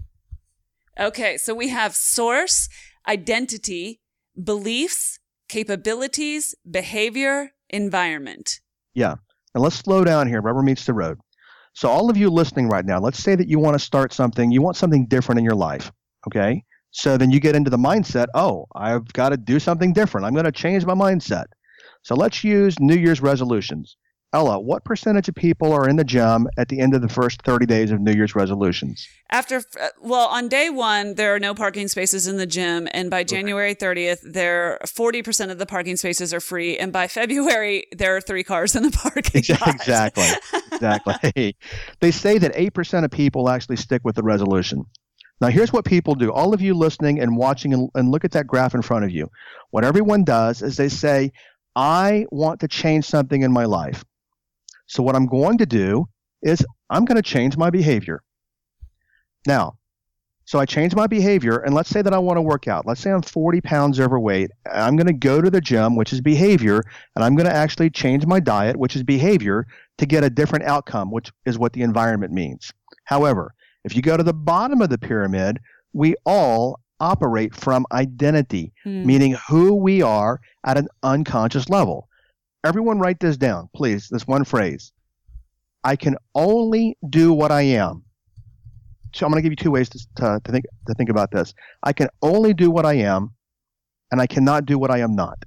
[0.99, 2.69] Okay, so we have source,
[3.07, 4.01] identity,
[4.43, 8.61] beliefs, capabilities, behavior, environment.
[8.95, 9.17] Yeah.
[9.59, 10.41] And let's slow down here.
[10.41, 11.19] Rubber meets the road.
[11.75, 14.53] So, all of you listening right now, let's say that you want to start something,
[14.53, 15.91] you want something different in your life.
[16.29, 16.63] Okay.
[16.93, 20.27] So then you get into the mindset oh, I've got to do something different.
[20.27, 21.47] I'm going to change my mindset.
[22.05, 23.97] So, let's use New Year's resolutions.
[24.35, 27.41] Ella, what percentage of people are in the gym at the end of the first
[27.43, 29.09] 30 days of New Year's resolutions?
[29.31, 32.89] After, uh, well, on day one, there are no parking spaces in the gym.
[32.93, 36.77] And by January 30th, there 40% of the parking spaces are free.
[36.77, 39.75] And by February, there are three cars in the parking lot.
[39.75, 40.29] Exactly.
[40.73, 41.57] exactly.
[42.01, 44.85] they say that 8% of people actually stick with the resolution.
[45.41, 46.33] Now, here's what people do.
[46.33, 49.11] All of you listening and watching, and, and look at that graph in front of
[49.11, 49.31] you.
[49.71, 51.33] What everyone does is they say,
[51.75, 54.05] I want to change something in my life.
[54.89, 56.09] So what I'm going to do
[56.43, 58.23] is I'm going to change my behavior.
[59.47, 59.75] Now,
[60.45, 62.87] so I change my behavior, and let's say that I want to work out.
[62.87, 64.51] Let's say I'm 40 pounds overweight.
[64.73, 66.83] I'm going to go to the gym, which is behavior,
[67.15, 69.67] and I'm going to actually change my diet, which is behavior,
[69.99, 72.73] to get a different outcome, which is what the environment means.
[73.05, 75.59] However, if you go to the bottom of the pyramid,
[75.93, 79.05] we all operate from identity, hmm.
[79.05, 82.08] meaning who we are at an unconscious level
[82.69, 84.09] everyone write this down, please.
[84.11, 84.93] This one phrase.
[85.83, 88.05] I can only do what I am.
[89.15, 91.31] So I'm going to give you two ways to, to, to, think to think about
[91.31, 91.55] this.
[91.83, 93.31] I can only do what I am,
[94.11, 95.39] and I cannot do what I am not.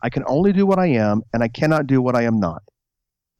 [0.00, 2.62] I can only do what I am, and I cannot do what I am not.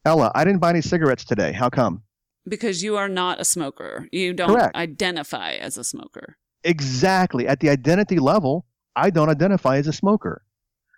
[0.04, 1.52] Ella, I didn't buy any cigarettes today.
[1.52, 2.02] How come?
[2.48, 4.08] Because you are not a smoker.
[4.10, 4.74] You don't Correct.
[4.74, 6.36] identify as a smoker.
[6.64, 7.46] Exactly.
[7.46, 8.66] At the identity level,
[8.96, 10.42] I don't identify as a smoker.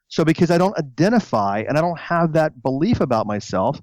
[0.08, 3.80] So because I don't identify and I don't have that belief about myself,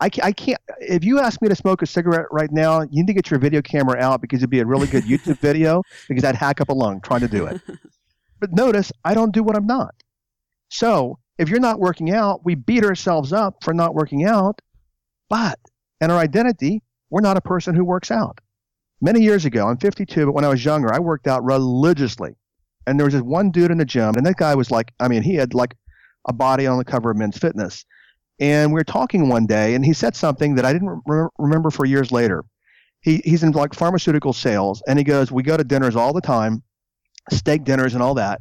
[0.00, 0.60] I can't, I can't.
[0.80, 3.38] If you ask me to smoke a cigarette right now, you need to get your
[3.38, 6.70] video camera out because it'd be a really good YouTube video because I'd hack up
[6.70, 7.60] a lung trying to do it.
[8.40, 9.94] but notice I don't do what I'm not.
[10.70, 14.60] So if you're not working out, we beat ourselves up for not working out.
[15.28, 15.58] But
[16.00, 18.40] in our identity, we're not a person who works out.
[19.00, 22.34] Many years ago, I'm 52, but when I was younger, I worked out religiously
[22.86, 25.08] and there was this one dude in the gym, and that guy was like, I
[25.08, 25.74] mean, he had like
[26.28, 27.84] a body on the cover of Men's Fitness.
[28.40, 31.70] And we were talking one day, and he said something that I didn't re- remember
[31.70, 32.44] for years later.
[33.00, 36.20] He, he's in like pharmaceutical sales, and he goes, We go to dinners all the
[36.20, 36.62] time,
[37.30, 38.40] steak dinners and all that.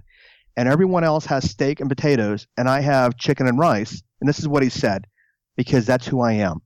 [0.57, 4.01] And everyone else has steak and potatoes, and I have chicken and rice.
[4.19, 5.07] And this is what he said,
[5.55, 6.61] because that's who I am.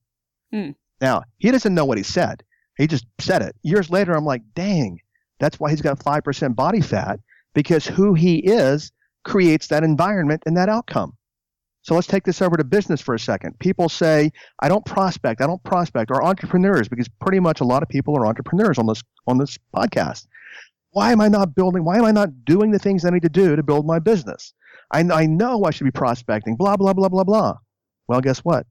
[0.52, 0.72] Hmm.
[1.02, 2.44] Now, he doesn't know what he said.
[2.78, 3.56] He just said it.
[3.64, 5.00] Years later, I'm like, dang,
[5.40, 7.20] that's why he's got 5% body fat
[7.56, 8.92] because who he is
[9.24, 11.18] creates that environment and that outcome.
[11.82, 13.58] So let's take this over to business for a second.
[13.60, 17.84] People say, I don't prospect, I don't prospect, or entrepreneurs, because pretty much a lot
[17.84, 20.28] of people are entrepreneurs on this on this podcast.
[20.92, 21.84] Why am I not building?
[21.84, 24.54] Why am I not doing the things I need to do to build my business?
[24.92, 27.56] I, I know I should be prospecting, blah, blah, blah, blah, blah.
[28.08, 28.66] Well, guess what?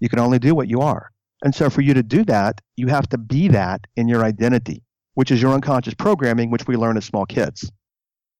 [0.00, 1.10] You can only do what you are.
[1.42, 4.82] And so for you to do that, you have to be that in your identity,
[5.14, 7.70] which is your unconscious programming, which we learn as small kids.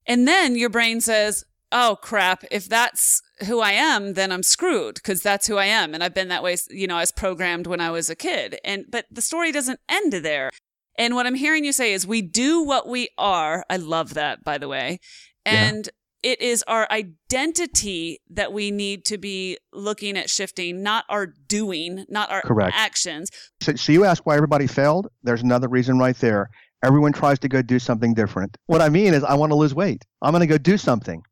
[0.06, 4.94] And then your brain says, oh crap, if that's who I am, then I'm screwed
[4.94, 5.92] because that's who I am.
[5.92, 8.58] And I've been that way, you know, I was programmed when I was a kid.
[8.64, 10.50] And, but the story doesn't end there.
[10.96, 13.64] And what I'm hearing you say is we do what we are.
[13.68, 15.00] I love that, by the way.
[15.44, 15.90] And
[16.22, 16.32] yeah.
[16.32, 22.04] it is our identity that we need to be looking at shifting, not our doing,
[22.08, 22.76] not our Correct.
[22.76, 23.30] actions.
[23.60, 25.08] So, so you ask why everybody failed?
[25.24, 26.50] There's another reason right there.
[26.84, 28.58] Everyone tries to go do something different.
[28.66, 30.04] What I mean is, I want to lose weight.
[30.20, 31.22] I'm going to go do something.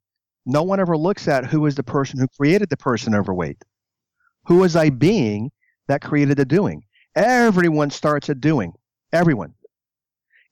[0.47, 3.63] No one ever looks at who is the person who created the person overweight.
[4.47, 5.53] Who was I being
[5.89, 6.85] that created the doing?
[7.15, 8.73] Everyone starts at doing.
[9.13, 9.53] Everyone.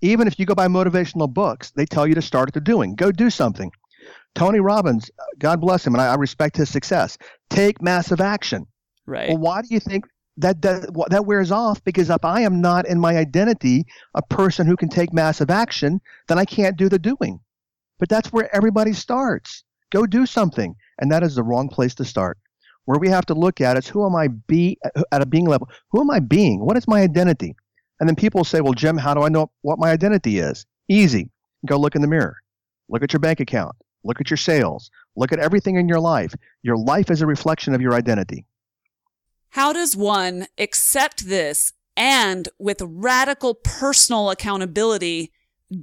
[0.03, 2.95] Even if you go buy motivational books, they tell you to start at the doing.
[2.95, 3.73] Go do something.
[4.35, 7.17] Tony Robbins, uh, God bless him, and I, I respect his success.
[7.49, 8.67] Take massive action.
[9.07, 9.31] Right.
[9.31, 10.05] Well, why do you think
[10.37, 11.83] that that that wears off?
[11.85, 16.01] Because if I am not in my identity a person who can take massive action,
[16.29, 17.41] then I can't do the doing.
[17.99, 19.65] But that's where everybody starts.
[19.91, 22.39] Go do something, and that is the wrong place to start.
[22.85, 24.79] Where we have to look at is who am I be
[25.13, 25.69] at a being level?
[25.91, 26.65] Who am I being?
[26.65, 27.55] What is my identity?
[27.99, 30.65] And then people say, well, Jim, how do I know what my identity is?
[30.89, 31.31] Easy.
[31.67, 32.37] Go look in the mirror.
[32.89, 33.77] Look at your bank account.
[34.03, 34.91] Look at your sales.
[35.15, 36.35] Look at everything in your life.
[36.63, 38.47] Your life is a reflection of your identity.
[39.51, 45.33] How does one accept this and with radical personal accountability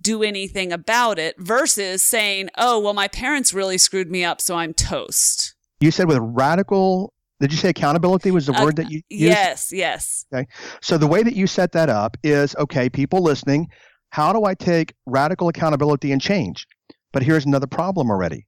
[0.01, 4.55] do anything about it versus saying, oh, well, my parents really screwed me up, so
[4.55, 5.55] I'm toast?
[5.79, 9.21] You said with radical did you say accountability was the uh, word that you used?
[9.21, 10.25] Yes, yes.
[10.33, 10.47] Okay.
[10.81, 13.67] So the way that you set that up is okay, people listening,
[14.09, 16.65] how do I take radical accountability and change?
[17.11, 18.47] But here's another problem already.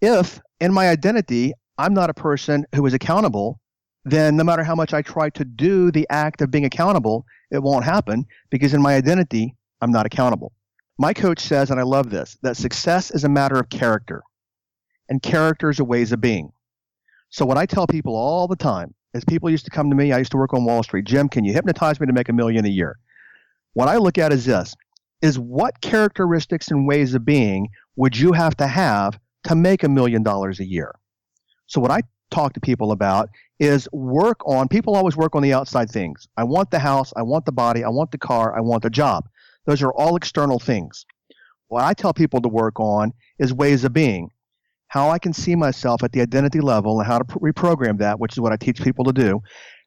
[0.00, 3.60] If in my identity, I'm not a person who is accountable,
[4.04, 7.62] then no matter how much I try to do the act of being accountable, it
[7.62, 10.52] won't happen because in my identity, I'm not accountable.
[10.98, 14.22] My coach says, and I love this, that success is a matter of character,
[15.08, 16.52] and character is a ways of being.
[17.30, 20.12] So what I tell people all the time is people used to come to me,
[20.12, 22.32] I used to work on Wall Street, Jim, can you hypnotize me to make a
[22.32, 22.98] million a year?
[23.74, 24.74] What I look at is this
[25.22, 29.88] is what characteristics and ways of being would you have to have to make a
[29.88, 30.94] million dollars a year?
[31.66, 33.28] So what I talk to people about
[33.62, 36.26] is work on people always work on the outside things.
[36.36, 38.90] I want the house, I want the body, I want the car, I want the
[38.90, 39.28] job.
[39.66, 41.06] Those are all external things.
[41.68, 44.30] What I tell people to work on is ways of being
[44.88, 48.32] how I can see myself at the identity level and how to reprogram that, which
[48.32, 49.40] is what I teach people to do.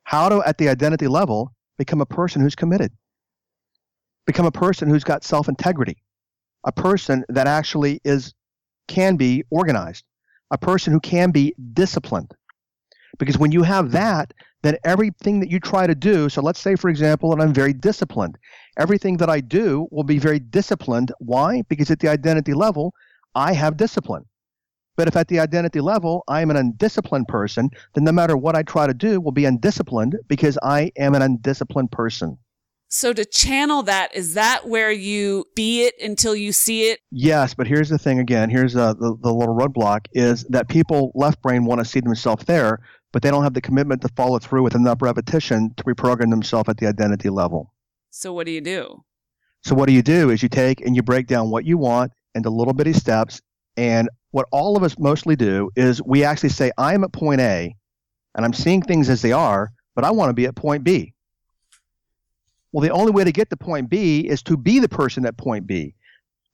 [0.06, 2.94] How to, at the identity level, become a person who's committed,
[4.26, 5.98] become a person who's got self integrity,
[6.64, 8.34] a person that actually is
[8.88, 10.06] can be organized,
[10.50, 12.32] a person who can be disciplined.
[13.18, 16.76] Because when you have that, then everything that you try to do, so let's say,
[16.76, 18.38] for example, that I'm very disciplined,
[18.78, 21.12] everything that I do will be very disciplined.
[21.20, 21.62] Why?
[21.70, 22.94] Because at the identity level,
[23.36, 24.26] I have discipline.
[24.98, 28.56] But if at the identity level I am an undisciplined person, then no matter what
[28.56, 32.38] I try to do will be undisciplined because I am an undisciplined person.
[32.88, 37.00] So to channel that, is that where you be it until you see it?
[37.12, 38.50] Yes, but here's the thing again.
[38.50, 42.46] Here's uh, the, the little roadblock is that people left brain want to see themselves
[42.46, 42.80] there,
[43.16, 46.68] but they don't have the commitment to follow through with enough repetition to reprogram themselves
[46.68, 47.72] at the identity level.
[48.10, 49.06] So what do you do?
[49.64, 52.12] So what do you do is you take and you break down what you want
[52.34, 53.42] into little bitty steps
[53.78, 57.74] and what all of us mostly do is we actually say, I'm at point A
[58.36, 61.14] and I'm seeing things as they are, but I want to be at point B.
[62.74, 65.38] Well, the only way to get to point B is to be the person at
[65.38, 65.96] point B.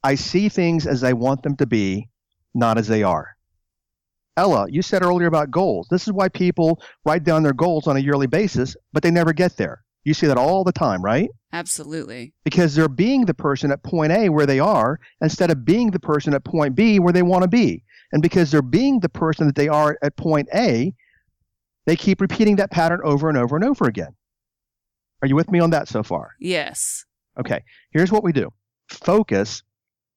[0.03, 2.07] I see things as I want them to be,
[2.53, 3.35] not as they are.
[4.37, 5.87] Ella, you said earlier about goals.
[5.89, 9.33] This is why people write down their goals on a yearly basis, but they never
[9.33, 9.83] get there.
[10.03, 11.29] You see that all the time, right?
[11.53, 12.33] Absolutely.
[12.43, 15.99] Because they're being the person at point A where they are instead of being the
[15.99, 17.83] person at point B where they want to be.
[18.11, 20.93] And because they're being the person that they are at point A,
[21.85, 24.15] they keep repeating that pattern over and over and over again.
[25.21, 26.31] Are you with me on that so far?
[26.39, 27.05] Yes.
[27.39, 27.63] Okay.
[27.91, 28.49] Here's what we do
[28.89, 29.63] focus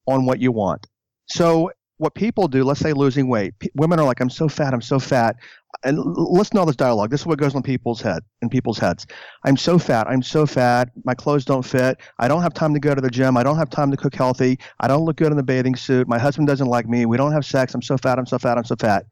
[0.07, 0.87] on what you want.
[1.27, 4.73] So what people do, let's say losing weight, P- women are like, I'm so fat,
[4.73, 5.37] I'm so fat.
[5.83, 7.09] And listen to all this dialogue.
[7.09, 9.05] This is what goes on people's head in people's heads.
[9.43, 12.79] I'm so fat, I'm so fat, my clothes don't fit, I don't have time to
[12.79, 15.31] go to the gym, I don't have time to cook healthy, I don't look good
[15.31, 17.97] in the bathing suit, my husband doesn't like me, we don't have sex, I'm so
[17.97, 19.05] fat, I'm so fat, I'm so fat.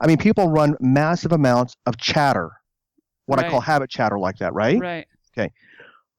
[0.00, 2.50] I mean, people run massive amounts of chatter,
[3.26, 3.46] what right.
[3.46, 4.78] I call habit chatter like that, right?
[4.78, 5.06] Right.
[5.36, 5.52] Okay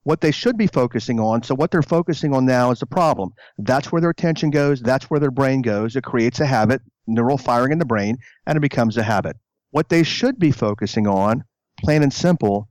[0.08, 1.42] what they should be focusing on.
[1.42, 3.34] So what they're focusing on now is the problem.
[3.58, 4.80] That's where their attention goes.
[4.80, 5.96] That's where their brain goes.
[5.96, 9.36] It creates a habit, neural firing in the brain, and it becomes a habit.
[9.70, 11.44] What they should be focusing on,
[11.84, 12.70] plain and simple,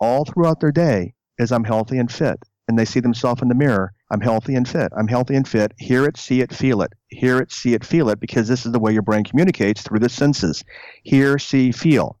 [0.00, 2.40] all throughout their day, is I'm healthy and fit.
[2.68, 3.94] And they see themselves in the mirror.
[4.10, 4.92] I'm healthy and fit.
[4.94, 5.72] I'm healthy and fit.
[5.78, 6.92] Hear it, see it, feel it.
[7.08, 10.00] Hear it, see it, feel it, because this is the way your brain communicates through
[10.00, 10.62] the senses.
[11.04, 12.18] Hear, see, feel.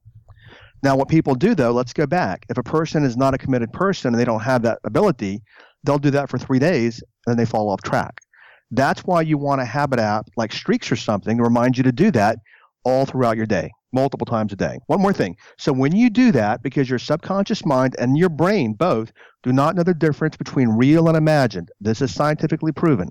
[0.82, 2.44] Now, what people do, though, let's go back.
[2.48, 5.42] If a person is not a committed person and they don't have that ability,
[5.84, 8.20] they'll do that for three days and then they fall off track.
[8.70, 11.92] That's why you want a habit app like Streaks or something to remind you to
[11.92, 12.38] do that
[12.84, 14.78] all throughout your day, multiple times a day.
[14.86, 15.36] One more thing.
[15.58, 19.12] So when you do that, because your subconscious mind and your brain both
[19.42, 23.08] do not know the difference between real and imagined, this is scientifically proven.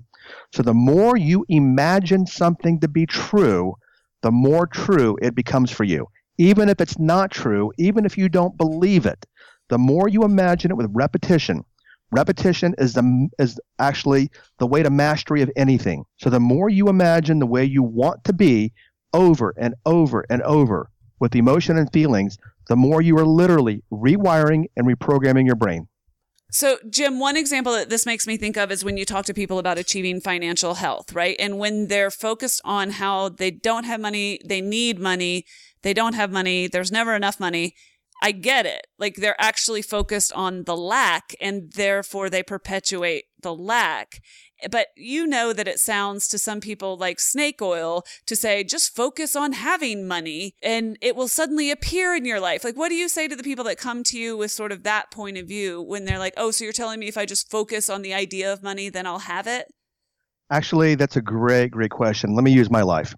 [0.54, 3.74] So the more you imagine something to be true,
[4.22, 6.06] the more true it becomes for you.
[6.38, 9.26] Even if it's not true, even if you don't believe it,
[9.68, 11.64] the more you imagine it with repetition,
[12.12, 16.04] Repetition is the is actually the way to mastery of anything.
[16.18, 18.72] So the more you imagine the way you want to be
[19.12, 24.66] over and over and over with emotion and feelings, the more you are literally rewiring
[24.76, 25.88] and reprogramming your brain.
[26.50, 29.34] So, Jim, one example that this makes me think of is when you talk to
[29.34, 31.36] people about achieving financial health, right?
[31.38, 35.44] And when they're focused on how they don't have money, they need money,
[35.82, 37.74] they don't have money, there's never enough money.
[38.22, 38.86] I get it.
[38.98, 44.22] Like they're actually focused on the lack and therefore they perpetuate the lack.
[44.70, 48.94] But you know that it sounds to some people like snake oil to say, just
[48.94, 52.64] focus on having money and it will suddenly appear in your life.
[52.64, 54.82] Like, what do you say to the people that come to you with sort of
[54.84, 57.50] that point of view when they're like, oh, so you're telling me if I just
[57.50, 59.66] focus on the idea of money, then I'll have it?
[60.50, 62.34] Actually, that's a great, great question.
[62.34, 63.14] Let me use my life.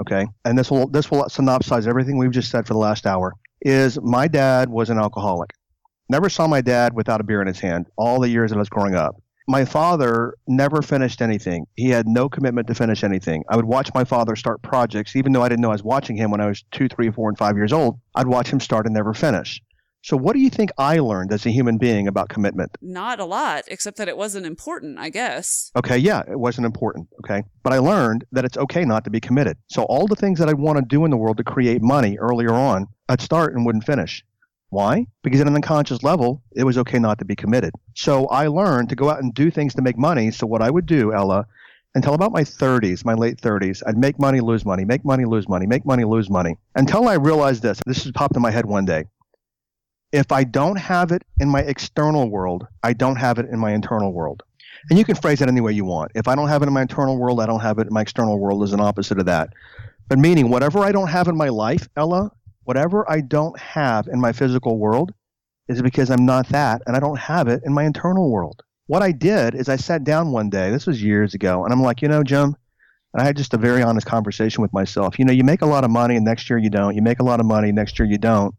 [0.00, 0.26] Okay.
[0.44, 4.00] And this will, this will synopsize everything we've just said for the last hour is
[4.00, 5.50] my dad was an alcoholic.
[6.08, 8.60] Never saw my dad without a beer in his hand all the years that I
[8.60, 9.16] was growing up.
[9.48, 11.66] My father never finished anything.
[11.74, 13.44] He had no commitment to finish anything.
[13.48, 16.16] I would watch my father start projects, even though I didn't know I was watching
[16.16, 17.98] him when I was two, three, four, and five years old.
[18.14, 19.62] I'd watch him start and never finish.
[20.02, 22.76] So, what do you think I learned as a human being about commitment?
[22.82, 25.72] Not a lot, except that it wasn't important, I guess.
[25.76, 27.08] Okay, yeah, it wasn't important.
[27.24, 27.42] Okay.
[27.62, 29.56] But I learned that it's okay not to be committed.
[29.68, 32.16] So, all the things that I want to do in the world to create money
[32.18, 34.24] earlier on, I'd start and wouldn't finish.
[34.70, 35.06] Why?
[35.22, 37.72] Because at an unconscious level, it was okay not to be committed.
[37.94, 40.30] So, I learned to go out and do things to make money.
[40.30, 41.46] So, what I would do, Ella,
[41.94, 45.48] until about my 30s, my late 30s, I'd make money, lose money, make money, lose
[45.48, 46.56] money, make money, lose money.
[46.74, 49.04] Until I realized this, this just popped in my head one day
[50.12, 53.72] if I don't have it in my external world, I don't have it in my
[53.72, 54.42] internal world.
[54.88, 56.12] And you can phrase it any way you want.
[56.14, 58.02] If I don't have it in my internal world, I don't have it in my
[58.02, 59.50] external world is an opposite of that.
[60.08, 62.30] But meaning whatever I don't have in my life, Ella,
[62.68, 65.14] whatever I don't have in my physical world
[65.68, 68.60] is because I'm not that and I don't have it in my internal world.
[68.88, 71.80] What I did is I sat down one day, this was years ago, and I'm
[71.80, 72.54] like, you know, Jim,
[73.14, 75.18] and I had just a very honest conversation with myself.
[75.18, 76.94] You know, you make a lot of money and next year you don't.
[76.94, 78.54] You make a lot of money, next year you don't.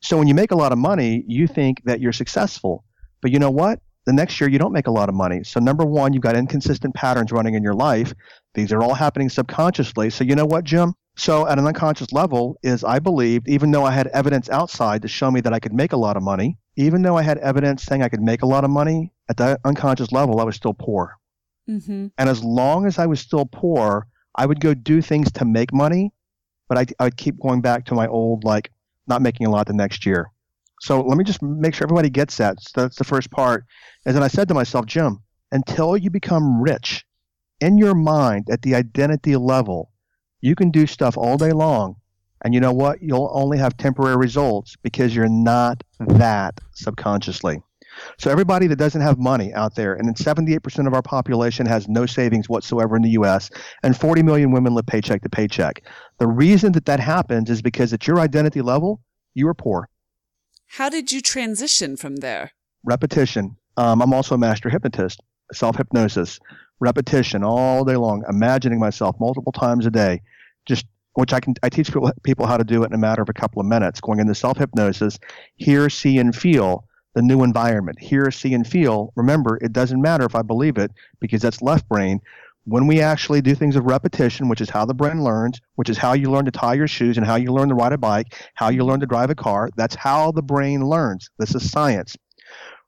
[0.00, 2.84] So when you make a lot of money, you think that you're successful.
[3.20, 3.80] But you know what?
[4.06, 5.44] The next year you don't make a lot of money.
[5.44, 8.14] So number one, you've got inconsistent patterns running in your life.
[8.54, 10.08] These are all happening subconsciously.
[10.08, 10.94] So you know what, Jim?
[11.14, 15.08] So at an unconscious level is I believed, even though I had evidence outside to
[15.08, 17.82] show me that I could make a lot of money, even though I had evidence
[17.82, 20.74] saying I could make a lot of money, at that unconscious level, I was still
[20.74, 21.18] poor.
[21.68, 22.08] Mm-hmm.
[22.16, 25.72] And as long as I was still poor, I would go do things to make
[25.72, 26.12] money,
[26.68, 28.70] but I, I would keep going back to my old like
[29.06, 30.30] not making a lot the next year.
[30.80, 32.60] So let me just make sure everybody gets that.
[32.60, 33.64] So that's the first part.
[34.04, 35.20] And then I said to myself, Jim,
[35.52, 37.04] until you become rich
[37.60, 39.91] in your mind at the identity level,
[40.42, 41.96] you can do stuff all day long.
[42.44, 43.00] And you know what?
[43.00, 47.62] You'll only have temporary results because you're not that subconsciously.
[48.18, 52.06] So everybody that doesn't have money out there, and 78% of our population has no
[52.06, 53.50] savings whatsoever in the U.S.,
[53.82, 55.84] and 40 million women live paycheck to paycheck.
[56.18, 59.00] The reason that that happens is because at your identity level,
[59.34, 59.88] you are poor.
[60.66, 62.52] How did you transition from there?
[62.82, 63.56] Repetition.
[63.76, 65.20] Um, I'm also a master hypnotist,
[65.52, 66.40] self hypnosis,
[66.80, 70.20] repetition all day long, imagining myself multiple times a day,
[70.66, 73.22] just which I can I teach people, people how to do it in a matter
[73.22, 75.18] of a couple of minutes, going into self hypnosis,
[75.56, 78.00] hear, see, and feel the new environment.
[78.00, 79.12] Hear, see, and feel.
[79.16, 80.90] Remember, it doesn't matter if I believe it
[81.20, 82.20] because that's left brain.
[82.64, 85.98] When we actually do things of repetition, which is how the brain learns, which is
[85.98, 88.34] how you learn to tie your shoes and how you learn to ride a bike,
[88.54, 91.28] how you learn to drive a car, that's how the brain learns.
[91.38, 92.16] This is science.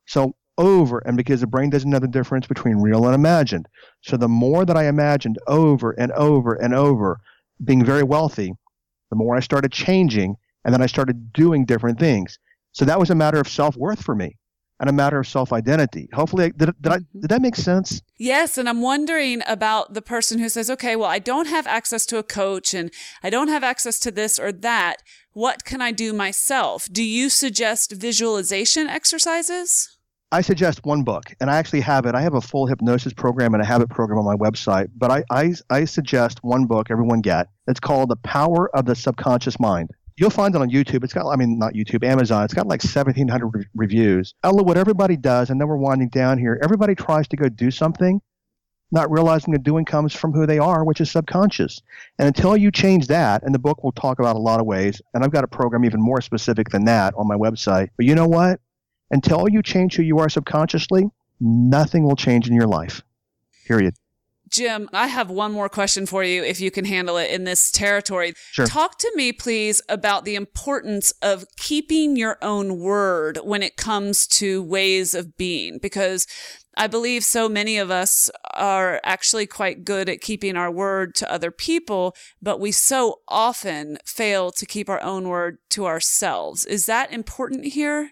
[0.07, 3.66] So, over, and because the brain doesn't know the difference between real and imagined.
[4.03, 7.18] So, the more that I imagined over and over and over
[7.62, 8.52] being very wealthy,
[9.11, 12.38] the more I started changing, and then I started doing different things.
[12.72, 14.36] So that was a matter of self worth for me
[14.80, 16.09] and a matter of self identity.
[16.12, 18.02] Hopefully, did, did, I, did that make sense?
[18.18, 18.59] Yes.
[18.59, 22.18] And I'm wondering about the person who says, okay, well, I don't have access to
[22.18, 22.90] a coach and
[23.22, 25.02] I don't have access to this or that.
[25.32, 26.88] what can I do myself?
[26.90, 29.93] Do you suggest visualization exercises?
[30.35, 32.16] I suggest one book, and I actually have it.
[32.16, 35.22] I have a full hypnosis program and a habit program on my website, but I,
[35.30, 37.51] I, I suggest one book everyone get.
[37.68, 39.93] It's called The Power of the Subconscious Mind.
[40.16, 41.05] You'll find it on YouTube.
[41.05, 42.43] It's got, I mean, not YouTube, Amazon.
[42.43, 44.35] It's got like 1,700 re- reviews.
[44.43, 47.70] Ella, what everybody does, and then we're winding down here, everybody tries to go do
[47.70, 48.20] something,
[48.91, 51.80] not realizing the doing comes from who they are, which is subconscious.
[52.18, 55.01] And until you change that, and the book will talk about a lot of ways,
[55.14, 57.91] and I've got a program even more specific than that on my website.
[57.97, 58.59] But you know what?
[59.15, 61.09] Until you change who you are subconsciously,
[61.41, 63.03] nothing will change in your life.
[63.67, 63.95] Period.
[64.51, 67.71] Jim, I have one more question for you if you can handle it in this
[67.71, 68.35] territory.
[68.53, 68.67] Sure.
[68.67, 74.27] Talk to me, please, about the importance of keeping your own word when it comes
[74.29, 76.27] to ways of being, because
[76.77, 81.33] I believe so many of us are actually quite good at keeping our word to
[81.33, 86.65] other people, but we so often fail to keep our own word to ourselves.
[86.65, 88.11] Is that important here?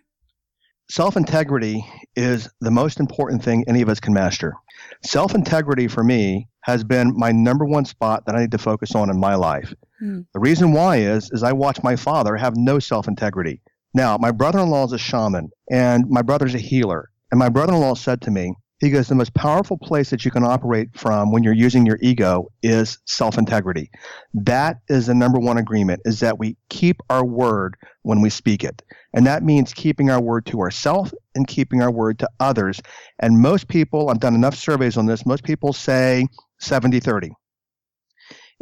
[0.92, 1.82] Self integrity
[2.16, 4.54] is the most important thing any of us can master.
[5.02, 8.94] Self integrity for me has been my number one spot that I need to focus
[8.94, 9.72] on in my life.
[10.00, 10.20] Hmm.
[10.34, 13.62] The reason why is is I watch my father have no self integrity.
[13.94, 17.10] Now, my brother-in-law is a shaman and my brother's a healer.
[17.30, 20.42] And my brother-in-law said to me, he goes, the most powerful place that you can
[20.44, 23.90] operate from when you're using your ego is self-integrity.
[24.34, 28.64] That is the number one agreement, is that we keep our word when we speak
[28.64, 28.82] it.
[29.14, 32.80] And that means keeping our word to ourselves and keeping our word to others.
[33.18, 36.26] And most people, I've done enough surveys on this, most people say
[36.60, 37.32] 70 30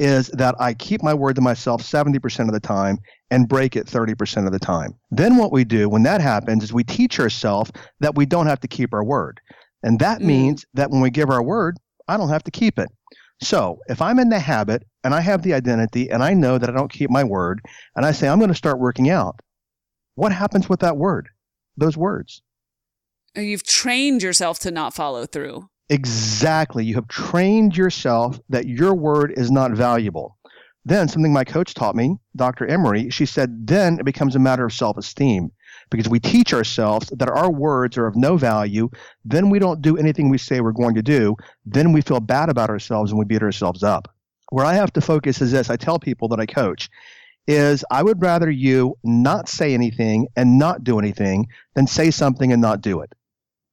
[0.01, 2.99] is that I keep my word to myself 70% of the time
[3.31, 4.95] and break it 30% of the time.
[5.11, 7.71] Then what we do when that happens is we teach ourselves
[8.01, 9.41] that we don't have to keep our word.
[9.83, 10.25] And that mm.
[10.25, 11.77] means that when we give our word,
[12.09, 12.89] I don't have to keep it.
[13.43, 16.71] So if I'm in the habit and I have the identity and I know that
[16.71, 17.61] I don't keep my word
[17.95, 19.41] and I say, I'm going to start working out,
[20.15, 21.29] what happens with that word,
[21.77, 22.43] those words?
[23.37, 25.69] You've trained yourself to not follow through.
[25.89, 26.85] Exactly.
[26.85, 30.37] You have trained yourself that your word is not valuable.
[30.85, 32.67] Then, something my coach taught me, Dr.
[32.67, 35.51] Emery, she said, then it becomes a matter of self esteem
[35.91, 38.89] because we teach ourselves that our words are of no value.
[39.25, 41.37] Then we don't do anything we say we're going to do.
[41.67, 44.09] Then we feel bad about ourselves and we beat ourselves up.
[44.51, 46.89] Where I have to focus is this I tell people that I coach
[47.47, 52.53] is I would rather you not say anything and not do anything than say something
[52.53, 53.13] and not do it.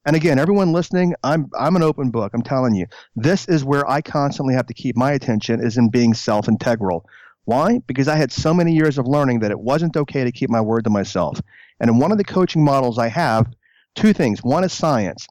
[0.06, 2.32] And again, everyone listening, I'm I'm an open book.
[2.34, 5.90] I'm telling you, this is where I constantly have to keep my attention is in
[5.90, 7.06] being self-integral.
[7.44, 7.80] Why?
[7.88, 10.62] Because I had so many years of learning that it wasn't okay to keep my
[10.62, 11.42] word to myself.
[11.80, 13.48] And in one of the coaching models I have,
[13.96, 14.42] two things.
[14.44, 15.28] One is science.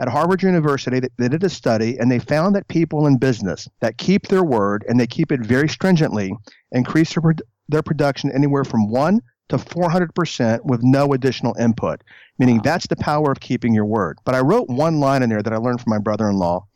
[0.00, 3.98] At Harvard University, they did a study and they found that people in business that
[3.98, 6.32] keep their word and they keep it very stringently
[6.72, 7.34] increase their,
[7.72, 12.02] their production anywhere from 1 to 400% with no additional input,
[12.38, 14.18] meaning that's the power of keeping your word.
[14.24, 16.66] But I wrote one line in there that I learned from my brother in law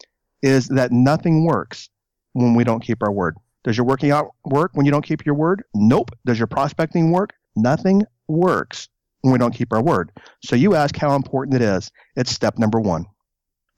[0.42, 1.88] is that nothing works
[2.32, 3.36] when we don't keep our word.
[3.64, 5.62] Does your working out work when you don't keep your word?
[5.74, 6.11] Nope.
[6.24, 7.32] Does your prospecting work?
[7.57, 8.88] Nothing works
[9.22, 10.12] when we don't keep our word.
[10.44, 11.90] So you ask how important it is.
[12.14, 13.07] It's step number one.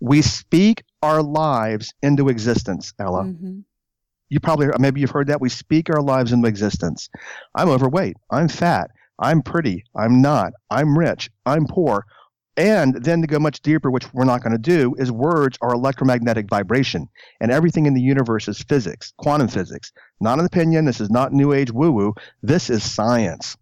[0.00, 3.24] We speak our lives into existence, Ella.
[3.24, 3.60] Mm-hmm.
[4.30, 5.40] You probably, maybe you've heard that.
[5.40, 7.08] We speak our lives into existence.
[7.54, 8.16] I'm overweight.
[8.30, 8.90] I'm fat.
[9.18, 9.84] I'm pretty.
[9.96, 10.52] I'm not.
[10.70, 11.30] I'm rich.
[11.46, 12.06] I'm poor.
[12.56, 15.72] And then to go much deeper, which we're not going to do, is words are
[15.72, 17.08] electromagnetic vibration.
[17.40, 19.92] And everything in the universe is physics, quantum physics.
[20.20, 20.84] Not an opinion.
[20.84, 22.14] This is not new age woo woo.
[22.42, 23.56] This is science.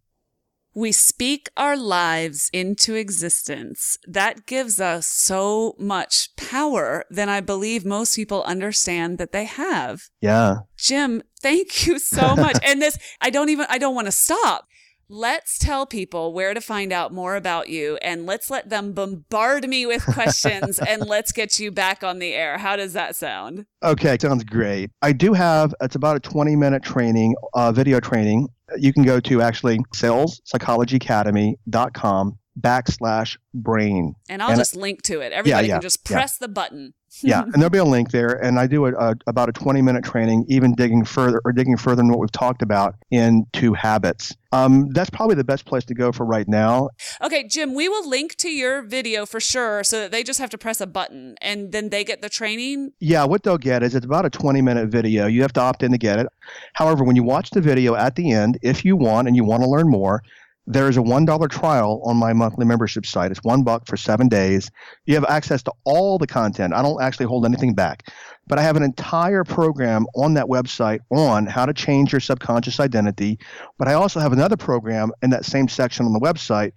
[0.77, 3.97] We speak our lives into existence.
[4.07, 10.03] That gives us so much power than I believe most people understand that they have.
[10.21, 10.57] Yeah.
[10.77, 12.59] Jim, thank you so much.
[12.63, 14.67] and this, I don't even, I don't want to stop.
[15.09, 19.67] Let's tell people where to find out more about you and let's let them bombard
[19.67, 22.59] me with questions and let's get you back on the air.
[22.59, 23.65] How does that sound?
[23.83, 24.91] Okay, sounds great.
[25.01, 28.49] I do have, it's about a 20 minute training, uh, video training
[28.79, 34.15] you can go to actually salespsychologyacademy.com backslash brain.
[34.29, 35.33] And I'll and just link to it.
[35.33, 36.47] Everybody yeah, yeah, can just press yeah.
[36.47, 36.95] the button.
[37.23, 38.43] Yeah, and there'll be a link there.
[38.43, 41.77] And I do a, a, about a 20 minute training, even digging further or digging
[41.77, 44.35] further than what we've talked about into habits.
[44.53, 46.91] Um, that's probably the best place to go for right now.
[47.23, 50.51] Okay, Jim, we will link to your video for sure so that they just have
[50.51, 52.93] to press a button and then they get the training.
[53.01, 55.27] Yeah, what they'll get is it's about a 20 minute video.
[55.27, 56.27] You have to opt in to get it.
[56.75, 59.63] However, when you watch the video at the end, if you want and you want
[59.63, 60.23] to learn more,
[60.67, 63.31] there is a $1 trial on my monthly membership site.
[63.31, 64.71] It's one buck for seven days.
[65.05, 66.75] You have access to all the content.
[66.75, 68.11] I don't actually hold anything back.
[68.49, 72.81] But I have an entire program on that website on how to change your subconscious
[72.81, 73.39] identity.
[73.79, 76.73] But I also have another program in that same section on the website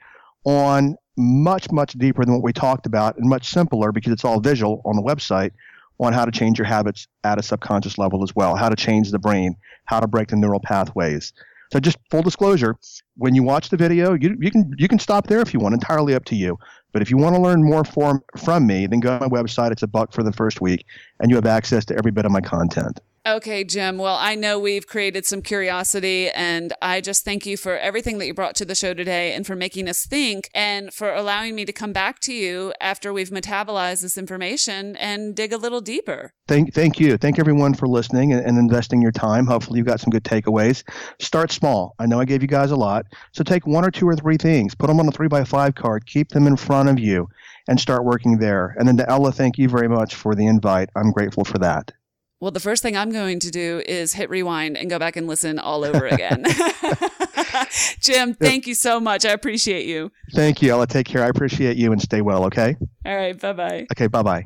[0.46, 4.40] on much, much deeper than what we talked about and much simpler because it's all
[4.40, 5.52] visual on the website
[6.00, 9.12] on how to change your habits at a subconscious level as well, how to change
[9.12, 11.34] the brain, how to break the neural pathways.
[11.72, 12.76] So just full disclosure,
[13.16, 15.74] when you watch the video, you, you can you can stop there if you want,
[15.74, 16.58] entirely up to you.
[16.94, 19.72] But if you want to learn more from from me, then go to my website.
[19.72, 20.86] It's a buck for the first week,
[21.20, 23.00] and you have access to every bit of my content.
[23.26, 23.98] Okay, Jim.
[23.98, 28.28] Well, I know we've created some curiosity, and I just thank you for everything that
[28.28, 31.66] you brought to the show today and for making us think and for allowing me
[31.66, 36.32] to come back to you after we've metabolized this information and dig a little deeper.
[36.48, 37.18] Thank, thank you.
[37.18, 39.46] Thank everyone for listening and, and investing your time.
[39.46, 40.84] Hopefully, you've got some good takeaways.
[41.20, 41.96] Start small.
[42.00, 43.06] I know I gave you guys a lot.
[43.34, 45.76] So take one or two or three things, put them on a three by five
[45.76, 47.28] card, keep them in front of you,
[47.68, 48.76] and start working there.
[48.80, 50.90] And then to Ella, thank you very much for the invite.
[50.96, 51.92] I'm grateful for that.
[52.40, 55.28] Well, the first thing I'm going to do is hit rewind and go back and
[55.28, 56.46] listen all over again.
[58.00, 59.26] Jim, thank you so much.
[59.26, 60.12] I appreciate you.
[60.34, 60.88] Thank you, Ella.
[60.88, 61.24] Take care.
[61.24, 62.76] I appreciate you and stay well, okay?
[63.06, 63.40] All right.
[63.40, 63.88] Bye bye.
[63.92, 64.46] Okay, bye bye.